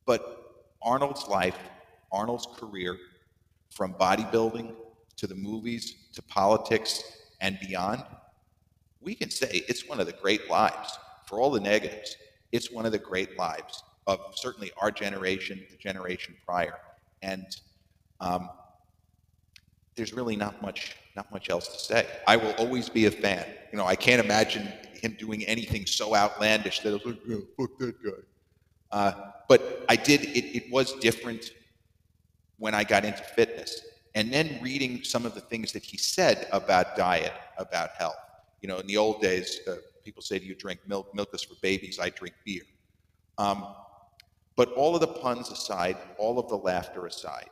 But 0.05 0.73
Arnold's 0.81 1.27
life, 1.27 1.57
Arnold's 2.17 2.47
career, 2.57 2.97
from 3.69 3.93
bodybuilding 3.93 4.73
to 5.17 5.27
the 5.27 5.35
movies 5.35 5.95
to 6.13 6.21
politics 6.23 7.03
and 7.41 7.59
beyond, 7.59 8.03
we 9.01 9.13
can 9.13 9.29
say 9.29 9.63
it's 9.69 9.87
one 9.87 9.99
of 9.99 10.07
the 10.07 10.13
great 10.13 10.49
lives. 10.49 10.97
For 11.27 11.39
all 11.39 11.51
the 11.51 11.59
negatives, 11.59 12.15
it's 12.51 12.71
one 12.71 12.85
of 12.85 12.91
the 12.91 12.97
great 12.97 13.37
lives 13.37 13.83
of 14.07 14.19
certainly 14.33 14.71
our 14.81 14.89
generation, 14.89 15.63
the 15.69 15.77
generation 15.77 16.35
prior. 16.45 16.79
And 17.21 17.45
um, 18.19 18.49
there's 19.95 20.13
really 20.13 20.35
not 20.35 20.61
much 20.61 20.95
not 21.15 21.31
much 21.31 21.49
else 21.49 21.67
to 21.67 21.79
say. 21.79 22.05
I 22.27 22.37
will 22.37 22.53
always 22.59 22.89
be 22.89 23.07
a 23.07 23.11
fan. 23.11 23.43
You 23.71 23.77
know, 23.79 23.85
I 23.85 23.95
can't 23.95 24.23
imagine 24.23 24.71
him 24.93 25.15
doing 25.17 25.43
anything 25.45 25.87
so 25.87 26.15
outlandish 26.15 26.81
that 26.81 26.89
I 26.89 26.93
was 26.93 27.05
like, 27.05 27.19
yeah, 27.27 27.37
fuck 27.57 27.71
that 27.79 28.03
guy. 28.03 28.21
Uh, 28.91 29.11
but 29.49 29.83
I 29.89 29.95
did. 29.95 30.21
It, 30.25 30.45
it 30.57 30.71
was 30.71 30.93
different 30.93 31.51
when 32.57 32.73
I 32.73 32.83
got 32.83 33.05
into 33.05 33.23
fitness, 33.23 33.81
and 34.15 34.31
then 34.33 34.59
reading 34.61 35.03
some 35.03 35.25
of 35.25 35.35
the 35.35 35.41
things 35.41 35.71
that 35.73 35.83
he 35.83 35.97
said 35.97 36.47
about 36.51 36.95
diet, 36.95 37.33
about 37.57 37.91
health. 37.97 38.15
You 38.61 38.67
know, 38.67 38.79
in 38.79 38.87
the 38.87 38.97
old 38.97 39.21
days, 39.21 39.59
uh, 39.67 39.75
people 40.03 40.21
say, 40.23 40.39
"Do 40.39 40.45
you 40.45 40.55
drink 40.55 40.79
milk? 40.87 41.13
Milk 41.13 41.29
is 41.33 41.43
for 41.43 41.55
babies. 41.61 41.99
I 41.99 42.09
drink 42.09 42.35
beer." 42.45 42.63
Um, 43.37 43.75
but 44.55 44.71
all 44.73 44.95
of 44.95 45.01
the 45.01 45.07
puns 45.07 45.51
aside, 45.51 45.97
all 46.17 46.39
of 46.39 46.49
the 46.49 46.57
laughter 46.57 47.05
aside, 47.05 47.49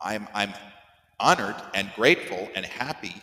I'm, 0.00 0.28
I'm 0.34 0.52
honored 1.18 1.56
and 1.72 1.90
grateful 1.96 2.48
and 2.54 2.64
happy 2.66 3.14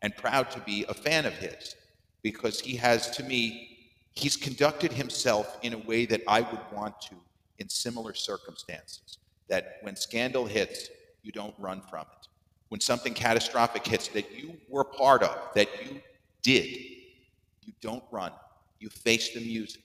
and 0.00 0.16
proud 0.16 0.50
to 0.52 0.60
be 0.60 0.84
a 0.88 0.94
fan 0.94 1.26
of 1.26 1.34
his 1.34 1.74
because 2.22 2.60
he 2.60 2.76
has, 2.76 3.10
to 3.10 3.24
me, 3.24 3.78
he's 4.14 4.36
conducted 4.36 4.92
himself 4.92 5.58
in 5.62 5.74
a 5.74 5.78
way 5.78 6.06
that 6.06 6.22
I 6.28 6.42
would 6.42 6.60
want 6.72 7.00
to 7.02 7.16
in 7.58 7.68
similar 7.68 8.14
circumstances. 8.14 9.17
That 9.48 9.76
when 9.82 9.96
scandal 9.96 10.46
hits, 10.46 10.88
you 11.22 11.32
don't 11.32 11.54
run 11.58 11.80
from 11.80 12.02
it. 12.02 12.28
When 12.68 12.80
something 12.80 13.14
catastrophic 13.14 13.86
hits 13.86 14.08
that 14.08 14.30
you 14.36 14.56
were 14.68 14.84
part 14.84 15.22
of, 15.22 15.36
that 15.54 15.68
you 15.84 16.00
did, 16.42 16.66
you 17.62 17.72
don't 17.80 18.04
run. 18.10 18.32
You 18.78 18.88
face 18.90 19.32
the 19.32 19.40
music. 19.40 19.82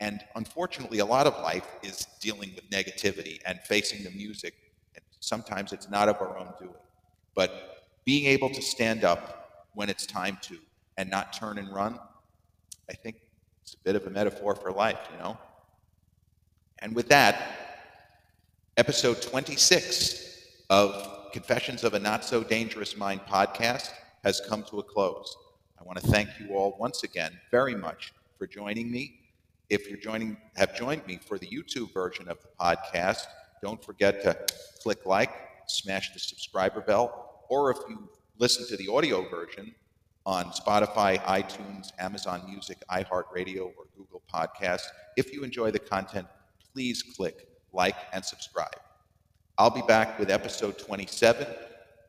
And 0.00 0.20
unfortunately, 0.34 0.98
a 0.98 1.06
lot 1.06 1.26
of 1.26 1.34
life 1.42 1.66
is 1.82 2.06
dealing 2.20 2.52
with 2.54 2.68
negativity 2.70 3.38
and 3.46 3.60
facing 3.60 4.04
the 4.04 4.10
music 4.10 4.54
And 4.94 5.02
Sometimes 5.20 5.72
it's 5.72 5.88
not 5.88 6.08
of 6.08 6.20
our 6.20 6.36
own 6.38 6.52
doing. 6.58 6.74
But 7.34 7.50
being 8.04 8.26
able 8.26 8.50
to 8.50 8.62
stand 8.62 9.04
up 9.04 9.68
when 9.74 9.88
it's 9.88 10.06
time 10.06 10.38
to 10.42 10.58
and 10.96 11.10
not 11.10 11.32
turn 11.32 11.58
and 11.58 11.72
run, 11.72 11.98
I 12.90 12.94
think 12.94 13.16
it's 13.62 13.74
a 13.74 13.78
bit 13.84 13.96
of 13.96 14.06
a 14.06 14.10
metaphor 14.10 14.54
for 14.54 14.70
life, 14.70 14.98
you 15.12 15.18
know? 15.18 15.36
And 16.78 16.94
with 16.94 17.08
that, 17.08 17.65
episode 18.78 19.22
26 19.22 20.48
of 20.68 21.32
Confessions 21.32 21.82
of 21.82 21.94
a 21.94 21.98
Not 21.98 22.26
So 22.26 22.44
Dangerous 22.44 22.94
Mind 22.94 23.22
podcast 23.26 23.88
has 24.22 24.42
come 24.46 24.64
to 24.64 24.80
a 24.80 24.82
close. 24.82 25.34
I 25.80 25.84
want 25.84 25.98
to 25.98 26.06
thank 26.08 26.28
you 26.38 26.54
all 26.54 26.76
once 26.78 27.02
again 27.02 27.40
very 27.50 27.74
much 27.74 28.12
for 28.36 28.46
joining 28.46 28.90
me. 28.90 29.20
If 29.70 29.88
you're 29.88 29.98
joining, 29.98 30.36
have 30.56 30.76
joined 30.76 31.06
me 31.06 31.18
for 31.26 31.38
the 31.38 31.46
YouTube 31.46 31.94
version 31.94 32.28
of 32.28 32.36
the 32.42 32.48
podcast, 32.60 33.22
don't 33.62 33.82
forget 33.82 34.22
to 34.24 34.36
click 34.82 35.06
like, 35.06 35.30
smash 35.68 36.12
the 36.12 36.18
subscriber 36.18 36.82
bell, 36.82 37.46
or 37.48 37.70
if 37.70 37.78
you 37.88 38.10
listen 38.36 38.66
to 38.68 38.76
the 38.76 38.92
audio 38.92 39.26
version 39.26 39.74
on 40.26 40.50
Spotify, 40.50 41.18
iTunes, 41.22 41.92
Amazon 41.98 42.42
Music, 42.46 42.76
iHeartRadio, 42.90 43.72
or 43.78 43.86
Google 43.96 44.20
Podcasts, 44.30 44.88
if 45.16 45.32
you 45.32 45.44
enjoy 45.44 45.70
the 45.70 45.78
content, 45.78 46.26
please 46.74 47.02
click 47.02 47.48
like 47.76 47.96
and 48.12 48.24
subscribe. 48.24 48.80
I'll 49.58 49.70
be 49.70 49.82
back 49.82 50.18
with 50.18 50.30
episode 50.30 50.78
27 50.78 51.46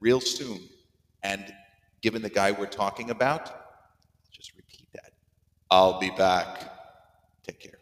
real 0.02 0.20
soon. 0.20 0.60
And 1.24 1.54
given 2.02 2.22
the 2.22 2.30
guy 2.30 2.52
we're 2.52 2.66
talking 2.66 3.10
about, 3.12 3.46
just 4.32 4.56
repeat 4.56 4.88
that. 4.94 5.12
I'll 5.70 6.00
be 6.00 6.10
back. 6.12 6.72
Take 7.44 7.60
care. 7.60 7.77